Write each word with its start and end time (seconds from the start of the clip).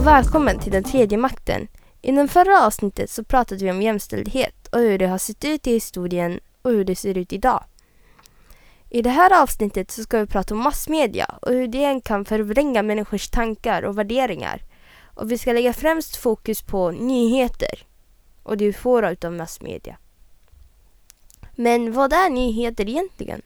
och 0.00 0.06
välkommen 0.06 0.58
till 0.58 0.72
den 0.72 0.84
tredje 0.84 1.18
makten. 1.18 1.68
I 2.02 2.12
den 2.12 2.28
förra 2.28 2.66
avsnittet 2.66 3.10
så 3.10 3.24
pratade 3.24 3.64
vi 3.64 3.70
om 3.70 3.82
jämställdhet 3.82 4.68
och 4.72 4.78
hur 4.78 4.98
det 4.98 5.06
har 5.06 5.18
sett 5.18 5.44
ut 5.44 5.66
i 5.66 5.72
historien 5.72 6.40
och 6.62 6.70
hur 6.70 6.84
det 6.84 6.96
ser 6.96 7.18
ut 7.18 7.32
idag. 7.32 7.64
I 8.90 9.02
det 9.02 9.10
här 9.10 9.42
avsnittet 9.42 9.90
så 9.90 10.02
ska 10.02 10.18
vi 10.18 10.26
prata 10.26 10.54
om 10.54 10.60
massmedia 10.60 11.34
och 11.42 11.52
hur 11.52 11.68
det 11.68 12.00
kan 12.04 12.24
förvränga 12.24 12.82
människors 12.82 13.28
tankar 13.28 13.82
och 13.82 13.98
värderingar. 13.98 14.62
Och 15.14 15.32
vi 15.32 15.38
ska 15.38 15.52
lägga 15.52 15.72
främst 15.72 16.16
fokus 16.16 16.62
på 16.62 16.90
nyheter 16.90 17.86
och 18.42 18.56
det 18.56 18.66
vi 18.66 18.72
får 18.72 19.26
av 19.26 19.32
massmedia. 19.32 19.96
Men 21.56 21.92
vad 21.92 22.12
är 22.12 22.30
nyheter 22.30 22.88
egentligen? 22.88 23.42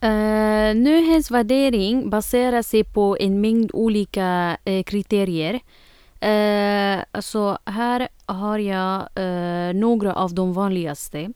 Eh, 0.00 0.08
uh, 0.08 0.74
nyhetsvärdering 0.74 2.10
baserar 2.10 2.62
sig 2.62 2.84
på 2.84 3.16
en 3.20 3.40
mängd 3.40 3.70
olika 3.72 4.58
uh, 4.68 4.82
kriterier. 4.82 5.54
Uh, 6.22 7.20
så 7.20 7.58
här 7.64 8.08
har 8.26 8.58
jag 8.58 9.08
uh, 9.18 9.74
några 9.74 10.14
av 10.14 10.34
de 10.34 10.52
vanligaste. 10.52 11.32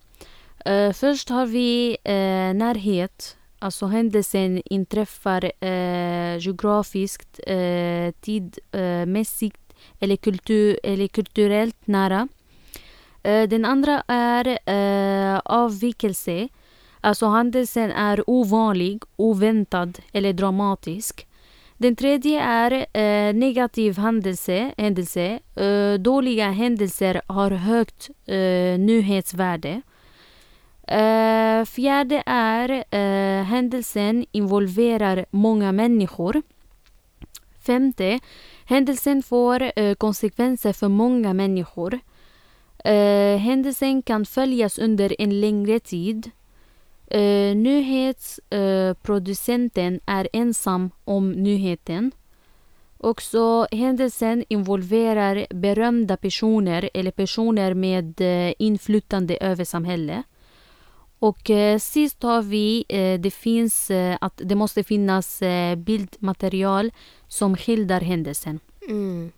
först 0.95 1.29
har 1.29 1.47
vi 1.47 1.97
närhet. 2.55 3.37
Alltså 3.59 3.87
händelsen 3.87 4.63
inträffar 4.65 5.53
geografiskt, 6.39 7.41
tidmässigt 8.21 9.75
eller, 10.01 10.17
kultur, 10.17 10.79
eller 10.83 11.09
kulturellt 11.09 11.87
nära. 11.87 12.29
den 13.23 13.65
andra 13.65 14.03
är 14.07 14.59
avvikelse. 15.45 16.49
Alltså 17.05 17.27
händelsen 17.27 17.91
är 17.91 18.31
ovanlig, 18.31 19.03
oväntad 19.17 19.99
eller 20.13 20.33
dramatisk. 20.33 21.27
Den 21.77 21.97
tredje 21.97 22.43
är 22.43 22.73
eh, 22.73 23.35
negativ 23.35 23.99
händelse. 23.99 24.75
händelse. 24.77 25.41
Eh, 25.57 25.95
dåliga 25.95 26.51
händelser 26.51 27.23
har 27.27 27.51
högt 27.51 28.11
eh, 28.27 28.79
nyhetsvärde. 28.79 29.83
Eh, 30.89 31.65
fjärde 31.65 32.23
är 32.27 32.85
eh, 32.91 33.45
händelsen 33.45 34.27
involverar 34.33 35.27
många 35.31 35.73
människor. 35.73 36.43
Femte, 37.67 38.21
händelsen 38.65 39.23
får 39.23 39.73
eh, 39.77 39.95
konsekvenser 39.95 40.73
för 40.73 40.89
många 40.89 41.35
människor. 41.35 41.99
Eh, 42.85 43.39
händelsen 43.39 44.03
kan 44.03 44.27
följas 44.27 44.79
under 44.79 45.17
en 45.19 45.41
längre 45.41 45.81
tid. 45.81 46.31
Uh, 47.15 47.57
nyhetsproducenten 47.57 50.01
är 50.07 50.29
ensam 50.33 50.91
om 51.05 51.33
nyheten. 51.33 52.13
Också 52.99 53.67
händelsen 53.71 54.45
involverar 54.49 55.47
berömda 55.51 56.17
personer 56.17 56.91
eller 56.95 57.11
personer 57.11 57.75
med 57.75 58.21
uh, 58.21 58.53
inflytande 58.59 59.37
över 59.37 59.65
samhället. 59.65 60.25
Och 61.19 61.51
uh, 61.51 61.79
sist 61.79 62.23
har 62.23 62.43
vi, 62.43 62.85
det 63.21 63.35
finns 63.35 63.91
att 64.21 64.41
det 64.45 64.55
måste 64.55 64.85
finnas 64.85 65.43
bildmaterial 65.77 66.93
som 67.29 67.57
skildrar 67.57 68.01
händelsen. 68.01 68.61
Mm. 68.89 69.33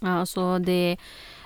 Alltså 0.00 0.58
det 0.58 0.96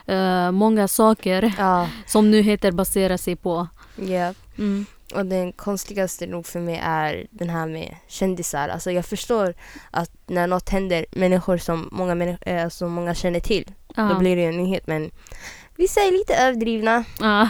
är 0.07 0.51
många 0.51 0.89
saker 0.89 1.55
ja. 1.59 1.89
som 2.07 2.31
nyheter 2.31 2.73
baserar 2.73 3.17
sig 3.17 3.37
på. 3.37 3.69
Yeah. 3.99 4.35
Mm. 4.59 4.87
Och 5.15 5.27
den 5.27 5.53
konstigaste 5.53 6.27
nog 6.27 6.47
för 6.47 6.61
mig 6.61 6.81
är 6.83 7.27
den 7.31 7.51
här 7.51 7.67
med 7.67 7.97
kändisar. 8.07 8.69
Alltså 8.69 8.91
jag 8.91 9.07
förstår 9.07 9.55
att 9.91 10.11
när 10.27 10.47
något 10.47 10.69
händer, 10.69 11.07
människor 11.11 11.57
som 11.57 11.89
många, 11.93 12.15
människor, 12.15 12.49
äh, 12.49 12.65
alltså 12.65 12.89
många 12.89 13.15
känner 13.15 13.41
till, 13.41 13.71
ja. 13.97 14.03
då 14.03 14.19
blir 14.19 14.37
det 14.37 14.45
en 14.45 14.57
nyhet. 14.57 14.87
Men 14.87 15.11
vissa 15.77 16.01
är 16.01 16.13
lite 16.13 16.35
överdrivna. 16.35 17.05
Ja, 17.21 17.49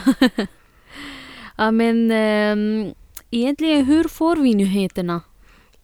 ja 1.57 1.71
men 1.71 2.11
ähm, 2.11 2.95
egentligen 3.31 3.85
hur 3.85 4.05
får 4.05 4.37
vi 4.37 4.55
nyheterna? 4.55 5.21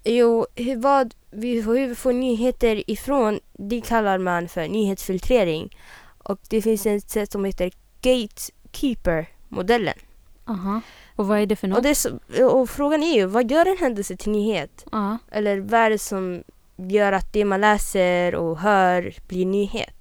Jo, 0.04 0.46
hur, 0.54 0.76
vad 0.76 1.14
vi, 1.30 1.60
hur 1.60 1.88
vi 1.88 1.94
får 1.94 2.12
nyheter 2.12 2.90
ifrån, 2.90 3.40
det 3.52 3.80
kallar 3.80 4.18
man 4.18 4.48
för 4.48 4.68
nyhetsfiltrering. 4.68 5.76
Och 6.18 6.40
det 6.48 6.62
finns 6.62 6.86
ett 6.86 7.10
sätt 7.10 7.32
som 7.32 7.44
heter 7.44 7.70
Gatekeeper-modellen. 8.02 9.98
Aha. 10.44 10.80
Och 11.16 11.26
vad 11.26 11.38
är 11.38 11.46
det 11.46 11.56
för 11.56 11.68
något? 11.68 11.76
Och, 11.76 11.82
det 11.82 11.94
så, 11.94 12.18
och 12.46 12.70
frågan 12.70 13.02
är 13.02 13.14
ju, 13.14 13.26
vad 13.26 13.50
gör 13.50 13.66
en 13.66 13.76
händelse 13.76 14.16
till 14.16 14.32
nyhet? 14.32 14.84
Uh. 14.94 15.14
Eller 15.30 15.60
vad 15.60 15.80
är 15.80 15.90
det 15.90 15.98
som 15.98 16.42
gör 16.76 17.12
att 17.12 17.32
det 17.32 17.44
man 17.44 17.60
läser 17.60 18.34
och 18.34 18.58
hör 18.58 19.14
blir 19.28 19.46
nyhet? 19.46 19.94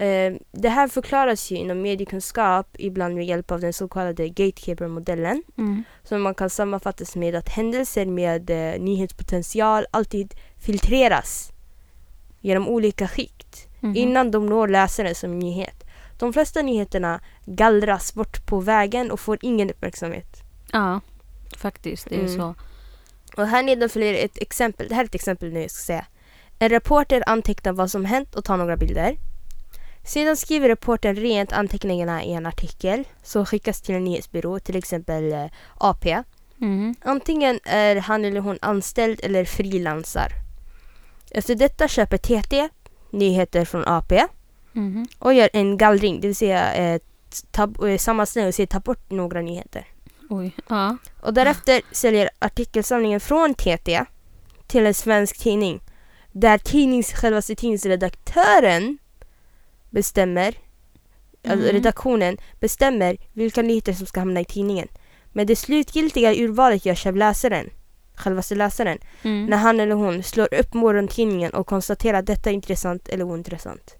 Uh, 0.00 0.38
det 0.52 0.68
här 0.68 0.88
förklaras 0.88 1.50
ju 1.50 1.56
inom 1.56 1.82
mediekunskap 1.82 2.66
ibland 2.78 3.14
med 3.14 3.26
hjälp 3.26 3.50
av 3.50 3.60
den 3.60 3.72
så 3.72 3.88
kallade 3.88 4.28
gatekeeper-modellen. 4.28 5.42
Mm. 5.58 5.84
Som 6.02 6.22
man 6.22 6.34
kan 6.34 6.50
sammanfattas 6.50 7.16
med 7.16 7.34
att 7.34 7.48
händelser 7.48 8.06
med 8.06 8.50
uh, 8.50 8.82
nyhetspotential 8.82 9.86
alltid 9.90 10.34
filtreras 10.58 11.52
genom 12.40 12.68
olika 12.68 13.08
skikt 13.08 13.68
mm. 13.82 13.96
innan 13.96 14.30
de 14.30 14.46
når 14.46 14.68
läsaren 14.68 15.14
som 15.14 15.38
nyhet. 15.38 15.84
De 16.20 16.32
flesta 16.32 16.62
nyheterna 16.62 17.20
gallras 17.44 18.14
bort 18.14 18.46
på 18.46 18.60
vägen 18.60 19.10
och 19.10 19.20
får 19.20 19.38
ingen 19.40 19.70
uppmärksamhet. 19.70 20.42
Ja, 20.72 21.00
faktiskt. 21.56 22.08
Det 22.08 22.14
är 22.14 22.20
mm. 22.20 22.36
så. 22.36 22.54
Och 23.36 23.46
här 23.46 23.62
nedanför 23.62 24.00
är 24.00 24.24
ett 24.24 24.38
exempel. 24.38 24.88
Det 24.88 24.94
här 24.94 25.02
är 25.02 25.08
ett 25.08 25.14
exempel 25.14 25.52
nu 25.52 25.60
jag 25.60 25.70
ska 25.70 25.82
säga. 25.82 26.06
En 26.58 26.68
reporter 26.68 27.22
antecknar 27.26 27.72
vad 27.72 27.90
som 27.90 28.04
hänt 28.04 28.34
och 28.34 28.44
tar 28.44 28.56
några 28.56 28.76
bilder. 28.76 29.16
Sedan 30.04 30.36
skriver 30.36 30.68
reportern 30.68 31.16
rent 31.16 31.52
anteckningarna 31.52 32.24
i 32.24 32.32
en 32.32 32.46
artikel 32.46 33.04
som 33.22 33.46
skickas 33.46 33.80
till 33.80 33.94
en 33.94 34.04
nyhetsbyrå, 34.04 34.58
till 34.58 34.76
exempel 34.76 35.32
eh, 35.32 35.46
AP. 35.78 36.22
Mm. 36.60 36.94
Antingen 37.02 37.60
är 37.64 37.96
han 37.96 38.24
eller 38.24 38.40
hon 38.40 38.58
anställd 38.62 39.20
eller 39.22 39.44
frilansar. 39.44 40.32
Efter 41.30 41.54
detta 41.54 41.88
köper 41.88 42.16
TT 42.16 42.68
nyheter 43.10 43.64
från 43.64 43.84
AP 43.86 44.26
Mm. 44.74 45.06
Och 45.18 45.34
gör 45.34 45.50
en 45.52 45.76
gallring, 45.76 46.20
det 46.20 46.26
vill 46.26 46.36
säga 46.36 46.74
eh, 46.74 47.00
tab- 47.52 47.88
eh, 47.88 47.98
sammanställa 47.98 48.48
och 48.48 48.68
ta 48.68 48.80
bort 48.80 49.10
några 49.10 49.40
nyheter. 49.40 49.86
Oj, 50.28 50.56
ja. 50.68 50.96
Och 51.20 51.34
därefter 51.34 51.82
säljer 51.92 52.30
artikelsamlingen 52.38 53.20
från 53.20 53.54
TT 53.54 54.04
till 54.66 54.86
en 54.86 54.94
svensk 54.94 55.38
tidning. 55.38 55.80
Där 56.32 56.58
tidnings, 56.58 57.12
självaste 57.12 57.54
tidningsredaktören 57.54 58.98
bestämmer, 59.90 60.54
mm. 61.42 61.58
alltså 61.58 61.72
redaktionen 61.72 62.36
bestämmer 62.60 63.16
vilka 63.32 63.62
nyheter 63.62 63.92
som 63.92 64.06
ska 64.06 64.20
hamna 64.20 64.40
i 64.40 64.44
tidningen. 64.44 64.88
Men 65.32 65.46
det 65.46 65.56
slutgiltiga 65.56 66.34
urvalet 66.34 66.86
görs 66.86 67.06
av 67.06 67.16
läsaren, 67.16 67.70
självaste 68.14 68.54
läsaren, 68.54 68.98
mm. 69.22 69.46
när 69.46 69.56
han 69.56 69.80
eller 69.80 69.94
hon 69.94 70.22
slår 70.22 70.54
upp 70.54 70.74
morgontidningen 70.74 71.52
och 71.54 71.66
konstaterar 71.66 72.18
att 72.18 72.26
detta 72.26 72.50
är 72.50 72.54
intressant 72.54 73.08
eller 73.08 73.24
ointressant. 73.24 73.96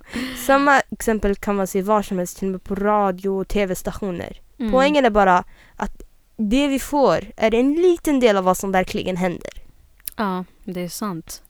Samma 0.46 0.80
exempel 0.80 1.36
kan 1.36 1.56
man 1.56 1.66
se 1.66 1.82
var 1.82 2.02
som 2.02 2.18
helst, 2.18 2.38
till 2.38 2.48
och 2.48 2.52
med 2.52 2.64
på 2.64 2.74
radio 2.74 3.28
och 3.28 3.48
tv-stationer. 3.48 4.40
Mm. 4.58 4.72
Poängen 4.72 5.04
är 5.04 5.10
bara 5.10 5.44
att 5.76 6.02
det 6.36 6.68
vi 6.68 6.78
får 6.78 7.24
är 7.36 7.54
en 7.54 7.74
liten 7.74 8.20
del 8.20 8.36
av 8.36 8.44
vad 8.44 8.56
som 8.56 8.72
verkligen 8.72 9.16
händer. 9.16 9.52
Ja, 10.16 10.44
det 10.64 10.80
är 10.80 10.88
sant. 10.88 11.42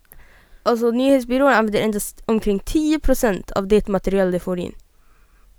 Alltså 0.62 0.90
nyhetsbyrån 0.90 1.52
använder 1.52 1.80
endast 1.80 2.22
omkring 2.26 2.58
10% 2.58 3.52
av 3.52 3.68
det 3.68 3.88
material 3.88 4.32
de 4.32 4.40
får 4.40 4.58
in. 4.58 4.74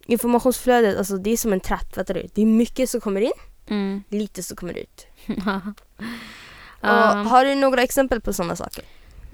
Informationsflödet, 0.06 0.98
alltså 0.98 1.18
det 1.18 1.30
är 1.30 1.38
som 1.38 1.54
en 1.54 1.60
tratt, 1.60 1.96
fattar 1.96 2.14
du? 2.14 2.28
Det 2.34 2.42
är 2.42 2.46
mycket 2.46 2.90
som 2.90 3.02
kommer 3.02 3.22
in, 3.22 3.32
mm. 3.68 4.04
lite 4.10 4.44
som 4.44 4.58
kommer 4.58 4.74
ut. 4.74 5.08
um. 5.28 7.26
har 7.28 7.46
du 7.46 7.56
några 7.56 7.84
exempel 7.84 8.22
på 8.22 8.34
sådana 8.34 8.56
saker? 8.56 8.84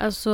Alltså, 0.01 0.29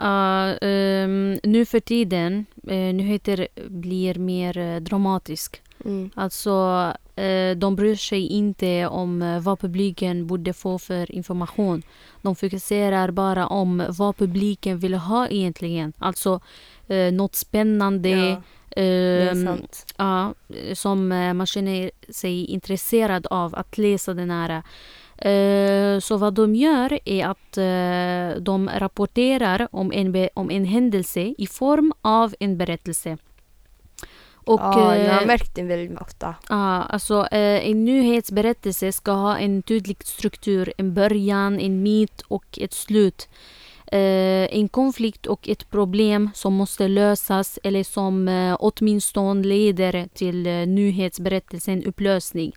uh, 0.00 0.68
um, 0.68 1.38
nu 1.42 1.64
för 1.64 1.80
tiden, 1.80 2.46
uh, 2.70 2.72
nyheter 2.72 3.48
blir 3.68 4.14
mer 4.14 4.58
uh, 4.58 4.80
dramatisk. 4.80 5.62
Mm. 5.84 6.10
Alltså, 6.14 6.52
uh, 7.20 7.56
de 7.56 7.76
bryr 7.76 7.96
sig 7.96 8.26
inte 8.26 8.86
om 8.86 9.40
vad 9.42 9.60
publiken 9.60 10.26
borde 10.26 10.52
få 10.52 10.78
för 10.78 11.12
information. 11.12 11.82
De 12.22 12.36
fokuserar 12.36 13.10
bara 13.10 13.46
om 13.46 13.82
vad 13.88 14.16
publiken 14.16 14.78
vill 14.78 14.94
ha 14.94 15.28
egentligen. 15.28 15.92
Alltså, 15.98 16.40
uh, 16.90 17.12
något 17.12 17.34
spännande. 17.34 18.08
Ja. 18.08 18.42
Uh, 18.78 19.56
ja, 19.96 20.34
som 20.74 21.08
man 21.08 21.46
känner 21.46 21.90
sig 22.08 22.44
intresserad 22.44 23.26
av 23.26 23.54
att 23.54 23.78
läsa 23.78 24.14
den 24.14 24.30
här 24.30 24.50
Eh, 24.50 24.62
så 26.00 26.16
vad 26.16 26.34
de 26.34 26.54
gör 26.54 26.98
är 27.04 27.26
att 27.26 27.58
uh, 27.58 28.42
de 28.42 28.70
rapporterar 28.74 29.68
om 29.70 29.92
en, 29.92 30.28
om 30.34 30.50
en 30.50 30.64
händelse 30.64 31.34
i 31.38 31.46
form 31.46 31.92
av 32.02 32.34
en 32.40 32.58
berättelse. 32.58 33.18
Och, 34.34 34.60
ja, 34.60 34.96
jag 34.96 35.14
har 35.14 35.20
eh, 35.22 35.26
märkt 35.26 35.54
det 35.54 35.62
väldigt 35.62 36.00
ofta. 36.00 36.34
Ja, 36.48 36.82
alltså 36.82 37.28
en 37.30 37.84
nyhetsberättelse 37.84 38.92
ska 38.92 39.12
ha 39.12 39.38
en 39.38 39.62
tydlig 39.62 39.96
struktur, 40.04 40.72
en 40.78 40.94
början, 40.94 41.60
en 41.60 41.82
mitt 41.82 42.20
och 42.20 42.58
ett 42.60 42.72
slut. 42.72 43.28
eh, 43.92 44.58
en 44.58 44.68
konflikt 44.68 45.26
och 45.26 45.48
ett 45.48 45.70
problem 45.70 46.30
som 46.34 46.54
måste 46.54 46.88
lösas 46.88 47.58
eller 47.62 47.84
som 47.84 48.28
eh, 48.28 48.56
åtminstone 48.60 49.46
leder 49.46 50.08
till 50.14 50.46
eh, 50.46 50.66
nyhetsberättelsen 50.66 51.84
upplösning. 51.84 52.52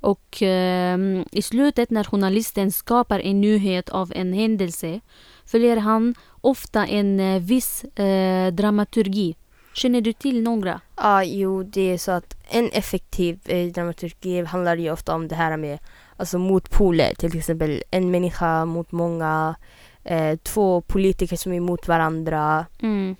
Och 0.00 0.42
eh, 0.42 0.98
i 1.32 1.42
slutet 1.42 1.90
när 1.90 2.04
journalisten 2.04 2.72
skapar 2.72 3.20
en 3.20 3.40
nyhet 3.40 3.88
av 3.88 4.12
en 4.14 4.32
händelse 4.32 5.00
följer 5.44 5.76
han 5.76 6.14
ofta 6.40 6.86
en 6.86 7.20
eh, 7.20 7.40
viss 7.42 7.84
eh, 7.84 8.52
dramaturgi. 8.52 9.36
Känner 9.74 10.00
du 10.00 10.12
till 10.12 10.42
några? 10.42 10.80
Ja, 10.96 11.24
jo, 11.24 11.62
det 11.62 11.80
är 11.92 11.98
så 11.98 12.12
att 12.12 12.36
en 12.50 12.68
effektiv 12.72 13.40
eh, 13.44 13.72
dramaturgi 13.72 14.44
handlar 14.44 14.76
ju 14.76 14.90
ofta 14.90 15.14
om 15.14 15.28
det 15.28 15.34
här 15.34 15.56
med 15.56 15.78
alltså 16.16 16.38
motpoler, 16.38 17.14
till 17.14 17.38
exempel 17.38 17.82
en 17.90 18.10
människa 18.10 18.64
mot 18.64 18.92
många, 18.92 19.56
eh, 20.04 20.36
två 20.36 20.80
politiker 20.80 21.36
som 21.36 21.52
är 21.52 21.56
emot 21.56 21.88
varandra 21.88 22.66
Mm. 22.82 23.16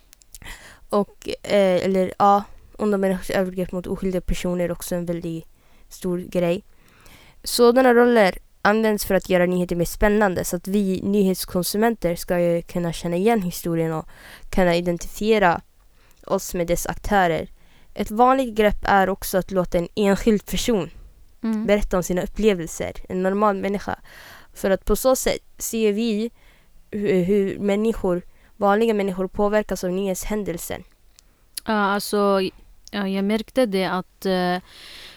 och, 0.90 1.28
eh, 1.42 1.84
eller 1.84 2.12
ja, 2.18 2.42
onda 2.78 2.98
människors 2.98 3.30
övergrepp 3.30 3.72
mot 3.72 3.86
oskyldiga 3.86 4.20
personer 4.20 4.64
är 4.64 4.72
också 4.72 4.94
en 4.94 5.06
väldigt 5.06 5.46
stor 5.88 6.18
grej. 6.18 6.64
Sådana 7.44 7.94
roller 7.94 8.38
används 8.62 9.04
för 9.04 9.14
att 9.14 9.28
göra 9.28 9.46
nyheter 9.46 9.76
mer 9.76 9.84
spännande 9.84 10.44
så 10.44 10.56
att 10.56 10.68
vi 10.68 11.00
nyhetskonsumenter 11.02 12.16
ska 12.16 12.62
kunna 12.62 12.92
känna 12.92 13.16
igen 13.16 13.42
historien 13.42 13.92
och 13.92 14.08
kunna 14.50 14.76
identifiera 14.76 15.60
oss 16.26 16.54
med 16.54 16.66
dess 16.66 16.86
aktörer. 16.86 17.48
Ett 17.94 18.10
vanligt 18.10 18.54
grepp 18.54 18.78
är 18.82 19.08
också 19.08 19.38
att 19.38 19.50
låta 19.50 19.78
en 19.78 19.88
enskild 19.94 20.46
person 20.46 20.90
Mm. 21.42 21.66
berätta 21.66 21.96
om 21.96 22.02
sina 22.02 22.22
upplevelser, 22.22 22.92
en 23.08 23.22
normal 23.22 23.56
människa. 23.56 23.98
För 24.54 24.70
att 24.70 24.84
på 24.84 24.96
så 24.96 25.16
sätt 25.16 25.42
ser 25.58 25.92
vi 25.92 26.30
hur, 26.90 27.22
hur 27.22 27.58
människor, 27.58 28.22
vanliga 28.56 28.94
människor 28.94 29.28
påverkas 29.28 29.84
av 29.84 29.90
nyhetshändelsen. 29.90 30.82
Ja, 31.66 31.72
alltså, 31.72 32.40
ja, 32.90 33.08
jag 33.08 33.24
märkte 33.24 33.66
det 33.66 33.84
att 33.84 34.26
eh, 34.26 34.56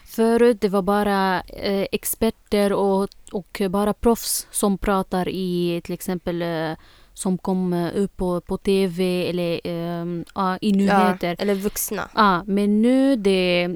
förut 0.09 0.61
det 0.61 0.69
var 0.69 0.81
bara 0.81 1.41
eh, 1.41 1.87
experter 1.91 2.73
och, 2.73 3.09
och 3.31 3.61
bara 3.69 3.93
proffs 3.93 4.47
som 4.51 4.77
pratar 4.77 5.29
i 5.29 5.81
till 5.83 5.93
exempel 5.93 6.41
eh, 6.41 6.71
som 7.13 7.37
kom 7.37 7.73
eh, 7.73 7.91
upp 7.95 8.17
på, 8.17 8.41
på 8.41 8.57
tv 8.57 9.29
eller 9.29 9.61
eh, 9.63 10.23
ja, 10.35 10.57
i 10.61 10.71
nyheter. 10.71 11.27
Ja, 11.27 11.35
eller 11.39 11.55
vuxna. 11.55 12.09
Ja, 12.15 12.43
men 12.45 12.81
nu 12.81 13.15
det, 13.15 13.69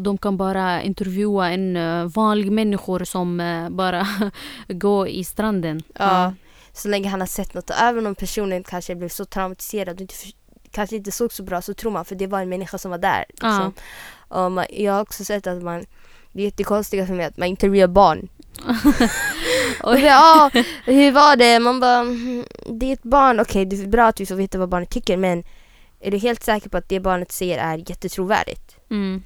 de 0.00 0.18
kan 0.18 0.36
bara 0.36 0.82
intervjua 0.82 1.50
en 1.50 1.76
eh, 1.76 2.04
vanlig 2.04 2.52
människor 2.52 3.04
som 3.04 3.40
eh, 3.40 3.68
bara 3.68 4.06
går 4.68 5.08
i 5.08 5.24
stranden. 5.24 5.82
Ja. 5.98 6.34
Så 6.72 6.88
länge 6.88 7.08
han 7.08 7.20
har 7.20 7.26
sett 7.26 7.54
något. 7.54 7.70
Även 7.70 8.06
om 8.06 8.14
personen 8.14 8.64
kanske 8.64 8.94
blev 8.94 9.08
så 9.08 9.24
traumatiserad 9.24 9.94
och 9.94 10.00
inte, 10.00 10.14
kanske 10.70 10.96
inte 10.96 11.12
såg 11.12 11.32
så 11.32 11.42
bra 11.42 11.62
så 11.62 11.74
tror 11.74 11.90
man 11.90 12.04
för 12.04 12.14
det 12.14 12.26
var 12.26 12.40
en 12.40 12.48
människa 12.48 12.78
som 12.78 12.90
var 12.90 12.98
där. 12.98 13.24
Liksom. 13.28 13.72
Och 14.32 14.52
man, 14.52 14.66
jag 14.70 14.92
har 14.92 15.00
också 15.00 15.24
sett 15.24 15.46
att 15.46 15.62
man 15.62 15.86
det 16.32 16.40
är 16.40 16.44
jättekonstiga 16.44 17.06
för 17.06 17.14
mig 17.14 17.26
att 17.26 17.36
man 17.36 17.48
intervjuar 17.48 17.86
barn. 17.86 18.28
och 19.82 19.94
det, 19.94 20.00
ja, 20.00 20.50
hur 20.84 21.12
var 21.12 21.36
det? 21.36 21.58
Man 21.58 21.80
bara, 21.80 21.98
"Mm, 22.00 22.44
det 22.66 22.86
är 22.86 22.92
ett 22.92 23.02
barn, 23.02 23.40
okej 23.40 23.64
det 23.64 23.76
är 23.82 23.86
bra 23.86 24.06
att 24.06 24.20
vi 24.20 24.26
får 24.26 24.34
veta 24.34 24.58
vad 24.58 24.68
barnet 24.68 24.90
tycker 24.90 25.16
men 25.16 25.44
är 26.00 26.10
du 26.10 26.18
helt 26.18 26.42
säker 26.42 26.68
på 26.70 26.76
att 26.76 26.88
det 26.88 27.00
barnet 27.00 27.32
säger 27.32 27.58
är 27.58 27.90
jättetrovärdigt? 27.90 28.76
Mm. 28.90 29.22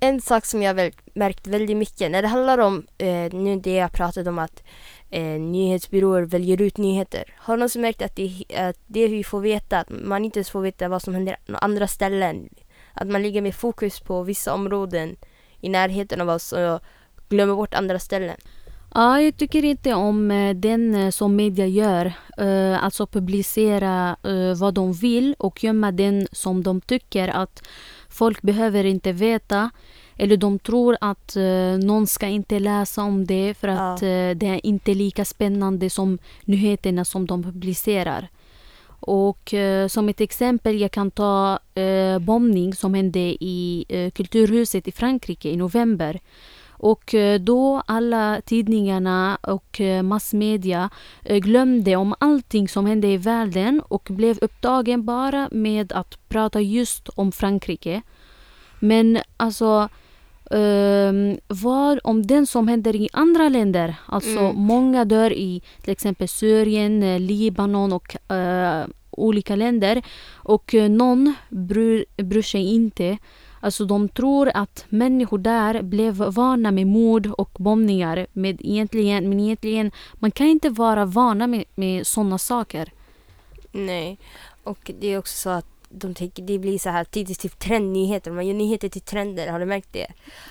En 0.00 0.20
sak 0.20 0.46
som 0.46 0.62
jag 0.62 0.74
väl 0.74 0.92
märkt 1.14 1.46
väldigt 1.46 1.76
mycket 1.76 2.10
när 2.10 2.22
det 2.22 2.28
handlar 2.28 2.58
om 2.58 2.86
eh, 2.98 3.32
nu 3.32 3.60
det 3.60 3.74
jag 3.74 3.92
pratat 3.92 4.26
om 4.26 4.38
att 4.38 4.62
eh, 5.10 5.22
nyhetsbyråer 5.40 6.22
väljer 6.22 6.62
ut 6.62 6.76
nyheter. 6.76 7.24
Har 7.36 7.56
någon 7.56 7.68
som 7.68 7.82
märkt 7.82 8.02
att 8.02 8.16
det, 8.16 8.44
att 8.56 8.76
det 8.86 9.08
vi 9.08 9.24
får 9.24 9.40
veta, 9.40 9.78
att 9.78 9.90
man 9.90 10.24
inte 10.24 10.38
ens 10.38 10.50
får 10.50 10.60
veta 10.60 10.88
vad 10.88 11.02
som 11.02 11.14
händer 11.14 11.36
på 11.46 11.56
andra 11.56 11.86
ställen. 11.86 12.48
Att 13.00 13.08
man 13.08 13.22
lägger 13.22 13.42
mer 13.42 13.52
fokus 13.52 14.00
på 14.00 14.22
vissa 14.22 14.54
områden 14.54 15.16
i 15.60 15.68
närheten 15.68 16.20
av 16.20 16.28
oss 16.28 16.52
och 16.52 16.80
glömmer 17.28 17.54
bort 17.54 17.74
andra 17.74 17.98
ställen. 17.98 18.36
Ja, 18.94 19.20
jag 19.20 19.36
tycker 19.36 19.64
inte 19.64 19.94
om 19.94 20.30
eh, 20.30 20.54
den 20.54 20.94
eh, 20.94 21.10
som 21.10 21.36
media 21.36 21.66
gör. 21.66 22.12
Eh, 22.38 22.84
alltså 22.84 23.06
publicera 23.06 24.16
vad 24.60 24.74
de 24.74 24.92
vill 24.92 25.34
och 25.38 25.64
gömma 25.64 25.92
den 25.92 26.28
som 26.32 26.62
de 26.62 26.80
tycker 26.80 27.28
att 27.28 27.62
folk 28.08 28.42
behöver 28.42 28.84
inte 28.84 29.12
veta. 29.12 29.70
Eller 30.16 30.36
de 30.36 30.58
tror 30.58 30.96
att 31.00 31.36
någon 31.82 32.06
ska 32.06 32.26
inte 32.26 32.58
läsa 32.58 33.02
om 33.02 33.26
det 33.26 33.54
för 33.54 33.68
att 33.68 34.02
Ja. 34.02 34.34
det 34.34 34.46
är 34.46 34.66
inte 34.66 34.94
lika 34.94 35.24
spännande 35.24 35.90
som 35.90 36.18
nyheterna 36.44 37.04
som 37.04 37.26
de 37.26 37.42
publicerar. 37.42 38.28
Och 39.00 39.54
eh, 39.54 39.88
som 39.88 40.08
ett 40.08 40.20
exempel 40.20 40.80
jag 40.80 40.90
kan 40.90 41.10
ta 41.10 41.58
eh, 41.74 42.18
bombning 42.18 42.74
som 42.74 42.94
hände 42.94 43.18
i 43.40 43.84
eh, 43.88 44.10
Kulturhuset 44.10 44.88
i 44.88 44.92
Frankrike 44.92 45.50
i 45.50 45.56
november. 45.56 46.20
Och 46.70 47.14
eh, 47.14 47.40
då 47.40 47.82
alla 47.86 48.40
tidningarna 48.44 49.38
och 49.42 49.80
eh, 49.80 50.02
massmedia 50.02 50.90
eh, 51.24 51.38
glömde 51.38 51.96
om 51.96 52.14
allting 52.18 52.68
som 52.68 52.86
hände 52.86 53.08
i 53.08 53.16
världen 53.16 53.82
och 53.88 54.08
blev 54.10 54.38
upptagen 54.40 55.04
bara 55.04 55.48
med 55.52 55.92
att 55.92 56.28
prata 56.28 56.60
just 56.60 57.08
om 57.08 57.32
Frankrike. 57.32 58.02
Men 58.78 59.18
alltså 59.36 59.88
ehm, 60.50 61.38
vad 61.48 62.00
om 62.04 62.26
den 62.26 62.46
som 62.46 62.68
händer 62.68 62.96
i 62.96 63.08
andra 63.12 63.48
länder? 63.48 63.94
Alltså 64.06 64.38
Mm. 64.38 64.56
många 64.56 65.04
dör 65.04 65.32
i 65.32 65.62
till 65.82 65.92
exempel 65.92 66.28
Syrien, 66.28 67.02
eh, 67.02 67.20
Libanon 67.20 67.92
och 67.92 68.32
eh, 68.32 68.86
olika 69.10 69.56
länder 69.56 70.02
och 70.34 70.74
eh, 70.74 70.90
någon 70.90 71.34
bryr, 71.48 72.04
bryr 72.16 72.42
sig 72.42 72.74
inte. 72.74 73.18
Alltså 73.60 73.84
de 73.84 74.08
tror 74.08 74.50
att 74.54 74.84
människor 74.88 75.38
där 75.38 75.82
blev 75.82 76.14
vana 76.14 76.70
med 76.70 76.86
mord 76.86 77.26
och 77.26 77.50
bombningar. 77.58 78.26
Med 78.32 78.60
egentligen, 78.64 79.28
men 79.28 79.40
egentligen, 79.40 79.90
man 80.14 80.30
kan 80.30 80.46
inte 80.46 80.70
vara 80.70 81.04
vana 81.04 81.46
med, 81.46 81.64
med 81.74 82.06
sådana 82.06 82.38
saker. 82.38 82.92
Nej, 83.72 84.18
och 84.64 84.90
det 85.00 85.06
är 85.12 85.18
också 85.18 85.36
så 85.36 85.50
att 85.50 85.66
de 85.88 86.14
tänker, 86.14 86.42
det 86.42 86.58
blir 86.58 86.78
så 86.78 86.90
här 86.90 87.04
tidigt 87.04 87.40
typ 87.40 87.58
trendnyheter. 87.58 88.30
Man 88.30 88.46
gör 88.46 88.54
nyheter 88.54 88.88
till 88.88 89.02
trender, 89.02 89.48
har 89.48 89.60
du 89.60 89.66
märkt 89.66 89.92
det? 89.92 90.06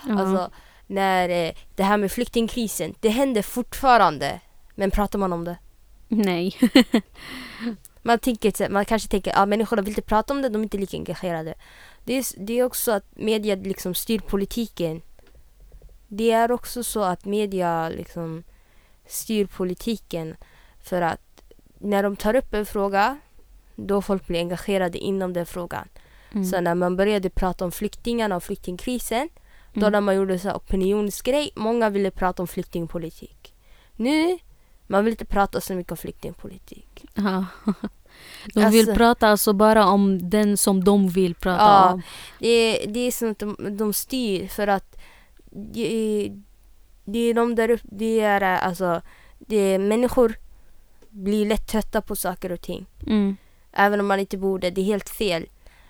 Ja. 0.08 0.20
Alltså 0.20 0.52
när 0.88 1.30
eh, 1.30 1.54
det 1.76 1.84
här 1.84 1.98
med 1.98 2.12
flyktingkrisen, 2.12 2.96
det 3.00 3.10
händer 3.10 3.42
fortfarande. 3.42 4.40
Men 4.76 4.92
pratar 4.92 5.20
man 5.20 5.34
om 5.34 5.44
det? 5.44 5.58
Nej. 6.08 6.56
Man, 8.02 8.20
tänker, 8.20 8.70
man 8.70 8.86
kanske 8.86 9.10
tänker 9.10 9.32
att 9.32 9.38
ah, 9.38 9.46
människorna 9.46 9.82
vill 9.82 9.92
inte 9.92 10.02
prata 10.02 10.34
om 10.34 10.42
det, 10.42 10.50
de 10.50 10.62
är 10.62 10.64
inte 10.64 10.78
lika 10.78 10.98
engagerade. 10.98 11.54
Det 12.04 12.14
är, 12.14 12.26
det 12.38 12.60
är 12.60 12.64
också 12.64 12.92
att 12.92 13.06
media 13.16 13.56
liksom 13.56 13.96
styr 13.96 14.20
politiken. 14.20 15.02
Det 16.08 16.32
är 16.32 16.52
också 16.52 16.84
så 16.84 17.04
att 17.04 17.26
media 17.26 17.90
liksom 17.90 18.44
styr 19.08 19.46
politiken 19.46 20.36
för 20.80 21.02
att 21.02 21.42
när 21.78 22.04
de 22.04 22.16
tar 22.16 22.36
upp 22.36 22.54
en 22.54 22.66
fråga 22.66 23.20
då 23.78 24.02
folk 24.02 24.28
blir 24.28 24.40
engagerade 24.40 24.98
inom 24.98 25.34
den 25.34 25.46
frågan. 25.46 25.88
Mm. 26.32 26.46
Så 26.46 26.62
när 26.62 26.76
man 26.76 26.96
började 26.96 27.30
prata 27.30 27.66
om 27.66 27.72
flyktingarna 27.72 28.36
och 28.36 28.44
flyktingkrisen 28.44 29.30
då 29.74 29.80
Mm. 29.80 29.92
när 29.92 30.02
man 30.02 30.16
gjorde 30.16 30.40
så 30.40 30.52
opinionsgrej, 30.52 31.50
många 31.56 31.90
ville 31.90 32.12
prata 32.12 32.44
om 32.44 32.48
flyktingpolitik. 32.48 33.54
Nu, 33.96 34.38
man 34.88 35.06
vill 35.06 35.12
inte 35.14 35.26
prata 35.26 35.62
så 35.62 35.74
mycket 35.74 35.92
om 35.92 35.98
flyktingpolitik. 35.98 37.06
Ja. 37.14 37.46
De 38.54 38.66
vill 38.70 38.80
Alltså- 38.80 38.96
prata 38.96 39.28
alltså 39.28 39.54
bara 39.54 39.86
om 39.88 40.30
den 40.30 40.58
som 40.58 40.84
de 40.84 41.10
vill 41.10 41.36
prata 41.36 41.64
Ja. 41.64 41.94
om. 41.94 42.02
Det 42.40 42.86
det 42.88 43.00
är 43.00 43.30
att 43.32 43.40
de, 43.40 43.78
de 43.78 43.94
styr 43.94 44.48
för 44.48 44.68
att 44.68 44.98
det 45.74 45.94
är, 46.26 46.42
det 47.06 47.20
är 47.20 47.34
de 47.34 47.56
där 47.56 47.70
uppe, 47.70 47.88
det 47.92 48.20
är 48.20 48.42
alltså, 48.42 49.02
det 49.40 49.56
är 49.56 49.80
människor 49.80 50.36
blir 51.10 51.46
lätt 51.46 51.68
trötta 51.68 52.02
på 52.02 52.16
saker 52.16 52.52
och 52.52 52.62
ting. 52.62 52.86
Mm. 53.08 53.38
Även 53.80 54.00
om 54.00 54.08
man 54.08 54.20
inte 54.20 54.38
borde, 54.38 54.70
det 54.70 54.82
är 54.82 54.86
helt 54.86 55.10
fel. 55.10 55.46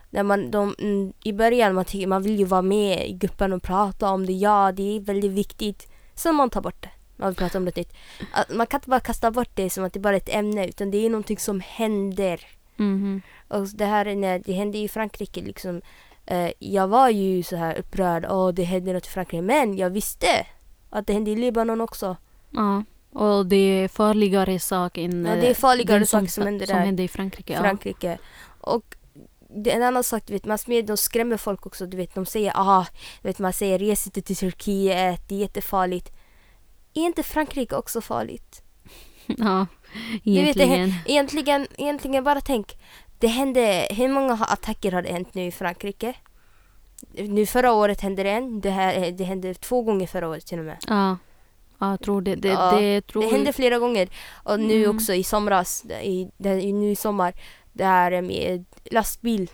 När 0.10 0.24
man, 0.24 0.52
de, 0.52 0.76
mm, 0.80 1.14
I 1.24 1.34
början 1.34 1.76
man, 1.76 1.86
tycker, 1.86 2.08
man 2.08 2.24
vill 2.24 2.40
ju 2.40 2.46
vara 2.46 2.62
med 2.62 3.10
i 3.10 3.14
gruppen 3.14 3.54
och 3.54 3.64
prata 3.64 4.10
om 4.10 4.26
det, 4.26 4.34
ja 4.34 4.72
det 4.72 4.96
är 4.96 5.00
väldigt 5.00 5.32
viktigt. 5.32 5.88
Sen 6.16 6.36
man 6.36 6.50
tar 6.50 6.62
bort 6.62 6.82
det. 6.82 6.90
Man 7.16 7.30
vill 7.30 7.36
prata 7.36 7.58
om 7.58 7.66
det 7.66 7.76
nytt. 7.76 7.94
Att 8.34 8.56
Man 8.56 8.68
kan 8.68 8.78
inte 8.78 8.90
bara 8.90 9.00
kasta 9.00 9.32
bort 9.32 9.50
det 9.54 9.70
som 9.70 9.84
att 9.84 9.94
det 9.94 10.00
bara 10.00 10.14
är 10.14 10.18
ett 10.18 10.36
ämne 10.36 10.68
utan 10.68 10.92
det 10.92 11.06
är 11.06 11.10
någonting 11.10 11.38
som 11.38 11.60
händer. 11.60 12.42
Mhm. 12.76 13.22
Och 13.48 13.68
det 13.68 13.86
här 13.86 14.06
är 14.06 14.16
när 14.16 14.40
det 14.40 14.54
hände 14.54 14.78
i 14.78 14.88
Frankrike 14.88 15.42
liksom. 15.42 15.82
Eh, 16.26 16.52
jag 16.60 16.88
var 16.88 17.10
ju 17.10 17.44
så 17.44 17.56
här 17.56 17.80
upprörd. 17.80 18.26
Åh, 18.30 18.50
det 18.50 18.64
hände 18.64 18.94
något 18.94 19.08
i 19.08 19.10
Frankrike. 19.10 19.42
Men 19.42 19.78
jag 19.78 19.90
visste 19.90 20.46
att 20.90 21.08
det 21.08 21.14
hände 21.14 21.32
i 21.32 21.36
Libanon 21.36 21.82
också. 21.82 22.18
Ja. 22.52 22.84
Och 23.12 23.46
det 23.46 23.56
är 23.56 23.88
farligare 23.88 24.60
sak 24.60 24.98
än 24.98 25.26
Ja, 25.26 25.36
det 25.36 25.50
är 25.50 25.54
farligare 25.54 26.06
saker 26.06 26.28
som 26.28 26.44
händer 26.44 26.66
som 26.66 26.76
där. 26.76 26.86
hände 26.86 27.04
i 27.04 27.08
Frankrike. 27.08 27.54
Ja. 27.54 27.60
Frankrike. 27.60 28.18
Och 28.62 28.96
det 29.50 29.72
är 29.72 29.76
en 29.76 29.84
annan 29.84 30.04
sak, 30.04 30.24
du 30.28 30.34
vet, 30.34 30.46
massmedia 30.46 30.88
de 30.88 30.98
skrämmer 30.98 31.38
folk 31.38 31.66
också. 31.66 31.86
Du 31.86 31.98
vet, 31.98 32.16
de 32.16 32.26
säger 32.26 32.52
ah, 32.56 32.86
du 33.22 33.28
vet, 33.28 33.40
man 33.40 33.54
säger 33.54 33.80
res 33.80 34.06
inte 34.08 34.22
till 34.22 34.36
Turkiet, 34.36 35.30
det 35.30 35.36
är 35.36 35.40
jättefarligt. 35.40 36.12
Är 36.94 37.02
inte 37.02 37.24
Frankrike 37.24 37.76
också 37.76 38.02
farligt? 38.02 38.62
Ja, 39.38 39.68
Du 40.24 40.34
vet, 40.42 40.58
det, 40.58 40.64
egentligen. 40.64 40.94
egentligen, 41.06 41.68
egentligen 41.78 42.24
bara 42.24 42.42
tänk. 42.42 42.78
Det 43.20 43.28
hände, 43.28 43.88
hur 43.92 44.08
många 44.08 44.34
attacker 44.34 44.92
har 44.92 45.02
det 45.02 45.12
hänt 45.12 45.34
nu 45.34 45.46
i 45.46 45.52
Frankrike? 45.52 46.14
Nu 47.12 47.46
förra 47.46 47.72
året 47.74 48.02
hände 48.02 48.24
det 48.24 48.30
en. 48.32 48.62
Det, 48.62 48.70
här, 48.70 49.12
det 49.12 49.24
hände 49.24 49.54
två 49.54 49.82
gånger 49.82 50.08
förra 50.08 50.28
året 50.30 50.46
till 50.46 50.60
och 50.60 50.66
med. 50.66 50.78
Ja. 50.88 51.18
Ja, 51.80 51.90
jag 51.90 52.00
tror 52.02 52.22
det. 52.22 52.36
Det, 52.36 52.48
Ja, 52.48 52.80
det, 52.80 53.02
tror... 53.08 53.22
Det 53.24 53.28
hände 53.30 53.54
flera 53.54 53.80
gånger. 53.80 54.10
Och 54.44 54.60
nu 54.60 54.84
Mm. 54.84 54.96
också 54.96 55.14
i 55.14 55.24
somras, 55.24 55.86
i, 56.04 56.30
i, 56.62 56.74
nu 56.74 56.92
i 56.92 56.96
sommar. 56.96 57.34
Det 57.74 57.86
här 57.86 58.22
med 58.22 58.66
lastbil. 58.92 59.50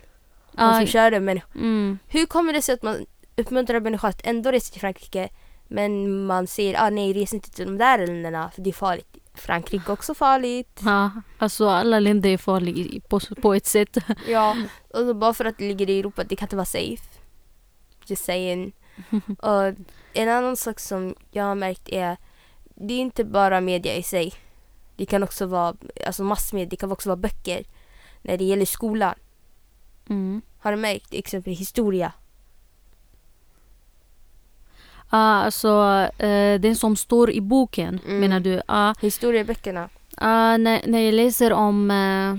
Ja, 0.56 0.74
som 0.78 0.86
körde 0.86 1.20
människor. 1.20 1.56
mm, 1.60 1.98
Hur 2.08 2.26
kommer 2.26 2.52
det 2.52 2.62
sig 2.62 2.74
att 2.74 2.82
man 2.82 3.06
uppmuntrar 3.36 3.80
människor 3.80 4.08
att 4.08 4.26
ändå 4.26 4.50
resa 4.50 4.72
till 4.72 4.80
Frankrike 4.80 5.28
men 5.68 6.24
man 6.26 6.46
säger 6.46 6.82
ah, 6.86 6.90
nej, 6.90 7.12
res 7.12 7.34
inte 7.34 7.50
till 7.50 7.64
de 7.66 7.78
där 7.78 8.06
länderna 8.06 8.50
för 8.54 8.62
det 8.62 8.70
är 8.70 8.74
farligt. 8.74 9.16
Frankrike 9.34 9.90
är 9.90 9.92
också 9.92 10.14
farligt. 10.14 10.80
ja, 10.84 11.10
alltså 11.38 11.68
alla 11.68 12.00
länder 12.00 12.30
är 12.30 12.38
farliga 12.38 13.00
på, 13.08 13.20
på 13.20 13.54
ett 13.54 13.66
sätt. 13.66 13.96
Ja, 14.28 14.56
och 14.94 15.16
bara 15.16 15.34
för 15.34 15.44
att 15.44 15.58
det 15.58 15.68
ligger 15.68 15.90
i 15.90 15.98
Europa, 15.98 16.24
det 16.24 16.36
kan 16.36 16.46
inte 16.46 16.56
vara 16.56 16.66
safe. 16.66 17.02
Just 18.06 18.24
saying. 18.24 18.72
och 19.38 19.74
en 20.12 20.28
annan 20.28 20.56
sak 20.56 20.80
som 20.80 21.14
jag 21.30 21.44
har 21.44 21.54
märkt 21.54 21.88
är, 21.88 22.16
det 22.74 22.94
är 22.94 22.98
inte 22.98 23.24
bara 23.24 23.60
media 23.60 23.94
i 23.96 24.02
sig. 24.02 24.32
Det 24.96 25.06
kan 25.06 25.22
också 25.22 25.46
vara, 25.46 25.74
alltså 26.06 26.22
massmedia, 26.24 26.68
det 26.70 26.76
kan 26.76 26.92
också 26.92 27.08
vara 27.08 27.16
böcker. 27.16 27.64
När 28.22 28.38
det 28.38 28.44
gäller 28.44 28.66
skolan. 28.66 29.14
Mm. 30.08 30.42
Har 30.58 30.70
du 30.70 30.76
märkt? 30.76 31.14
Exempel 31.14 31.52
historia. 31.52 32.12
Ja, 35.10 35.18
alltså 35.18 35.68
eh, 36.18 36.60
den 36.60 36.76
som 36.76 36.96
står 36.96 37.30
i 37.30 37.40
boken 37.40 38.00
Mm. 38.06 38.20
menar 38.20 38.40
du? 38.40 38.62
Ja, 38.68 38.94
Historieböckerna. 39.00 39.88
Ja, 40.20 40.56
när, 40.56 40.86
när 40.86 40.98
jag 40.98 41.14
läser 41.14 41.52
om 41.52 41.90
uh, 41.90 42.38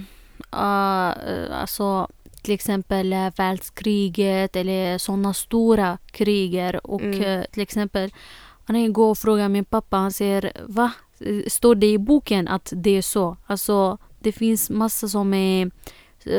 alltså, 1.61 2.07
till 2.45 2.53
exempel 2.53 3.13
uh, 3.13 3.29
världskriget 3.37 4.55
eller 4.55 4.97
sådana 4.97 5.33
stora 5.33 5.97
kriger 6.11 6.87
och 6.87 7.01
Mm. 7.01 7.21
eh, 7.23 7.45
till 7.51 7.61
exempel 7.61 8.13
när 8.67 8.79
jag 8.79 8.91
går 8.93 9.09
och 9.09 9.17
frågar 9.17 9.49
min 9.49 9.65
pappa, 9.65 9.97
han 9.97 10.11
säger 10.11 10.51
va? 10.67 10.91
Står 11.47 11.75
det 11.75 11.91
i 11.91 11.97
boken 11.97 12.47
att 12.47 12.73
det 12.75 12.97
är 12.97 13.01
så? 13.01 13.37
Alltså 13.45 13.97
det 14.19 14.31
finns 14.31 14.69
massa 14.69 15.07
som 15.07 15.33
är 15.33 15.71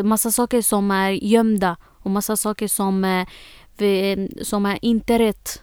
massa 0.03 0.31
saker 0.31 0.63
som 0.63 0.91
är 0.91 1.11
gömda 1.11 1.77
och 2.03 2.11
massa 2.11 2.37
saker 2.37 2.69
som, 2.69 3.05
eh, 3.05 3.27
som 4.43 4.67
är 4.67 4.79
inte 4.83 5.19
rätt. 5.19 5.63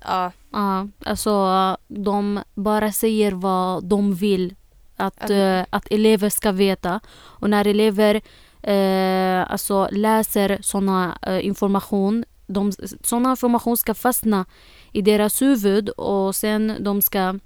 Ja, 0.00 0.32
Ja, 0.52 0.88
alltså 1.04 1.76
de 1.88 2.40
bara 2.54 2.92
säger 2.92 3.32
vad 3.32 3.84
de 3.84 4.14
vill 4.14 4.54
att, 4.96 5.30
eh, 5.30 5.62
att 5.70 5.86
elever 5.92 6.30
ska 6.30 6.52
veta. 6.52 7.00
Och 7.10 7.50
när 7.50 7.66
elever 7.66 8.20
eh, 8.62 9.52
alltså 9.52 9.88
läser 9.92 10.58
såna 10.62 11.18
eh, 11.22 11.46
information, 11.46 12.24
de, 12.46 12.72
såna 13.02 13.30
information 13.30 13.76
ska 13.76 13.94
fastna 13.94 14.44
i 14.92 15.02
deras 15.02 15.42
huvud 15.42 15.88
och 15.88 16.36
sen 16.36 16.76
de 16.80 17.02
ska 17.02 17.38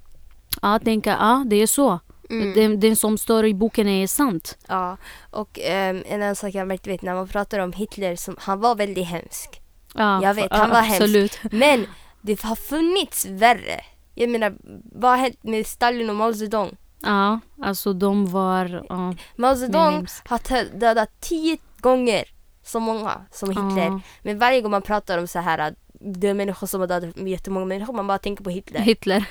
ja, 0.61 0.79
tänka 0.79 1.09
ja, 1.09 1.17
ah, 1.19 1.43
det 1.45 1.55
är 1.55 1.67
så. 1.67 1.99
mm. 2.29 2.53
Den, 2.53 2.79
den 2.79 2.95
som 2.95 3.17
står 3.17 3.45
i 3.45 3.53
boken 3.53 3.87
är 3.87 4.07
sant. 4.07 4.57
ja. 4.67 4.97
Och 5.31 5.59
ehm, 5.61 6.03
en 6.07 6.21
annan 6.21 6.35
sak 6.35 6.55
jag 6.55 6.61
har 6.61 6.65
märkt, 6.65 6.83
du 6.83 6.91
vet, 6.91 7.01
när 7.01 7.13
man 7.15 7.27
pratar 7.27 7.59
om 7.59 7.73
Hitler, 7.73 8.15
som, 8.15 8.35
han 8.39 8.59
var 8.59 8.75
väldigt 8.75 9.07
hemsk. 9.07 9.61
Ja, 9.93 10.23
Jag 10.23 10.33
vet, 10.33 10.47
ja, 10.51 10.57
han 10.57 10.69
var 10.69 10.81
hemsk. 10.81 11.01
absolut. 11.01 11.39
Men 11.51 11.85
det 12.21 12.41
har 12.41 12.55
funnits 12.55 13.25
värre. 13.25 13.81
Jag 14.15 14.29
menar, 14.29 14.55
vad 14.95 15.11
har 15.11 15.17
hänt 15.17 15.43
med 15.43 15.67
Stalin 15.67 16.09
och 16.09 16.15
Mao 16.15 16.33
Zedong? 16.33 16.77
Ja, 17.05 17.39
alltså 17.61 17.93
de 17.93 18.25
var... 18.25 18.85
Ja, 18.89 19.13
Mao 19.35 19.55
Zedong 19.55 20.07
har 20.25 20.79
dödat 20.79 21.09
tio 21.19 21.57
gånger 21.79 22.23
så 22.63 22.79
många 22.79 23.21
som 23.31 23.49
Hitler. 23.49 23.85
Ja. 23.85 24.01
Men 24.21 24.39
varje 24.39 24.61
gång 24.61 24.71
man 24.71 24.81
pratar 24.81 25.17
om 25.17 25.27
så 25.27 25.39
här 25.39 25.57
att 25.57 25.73
det 25.99 26.27
är 26.27 26.33
människor 26.33 26.67
som 26.67 26.79
har 26.81 26.87
dödat 26.87 27.17
jättemånga 27.17 27.65
människor, 27.65 27.93
man 27.93 28.07
bara 28.07 28.17
tänker 28.17 28.43
på 28.43 28.49
Hitler. 28.49 28.79
Hitler. 28.79 29.25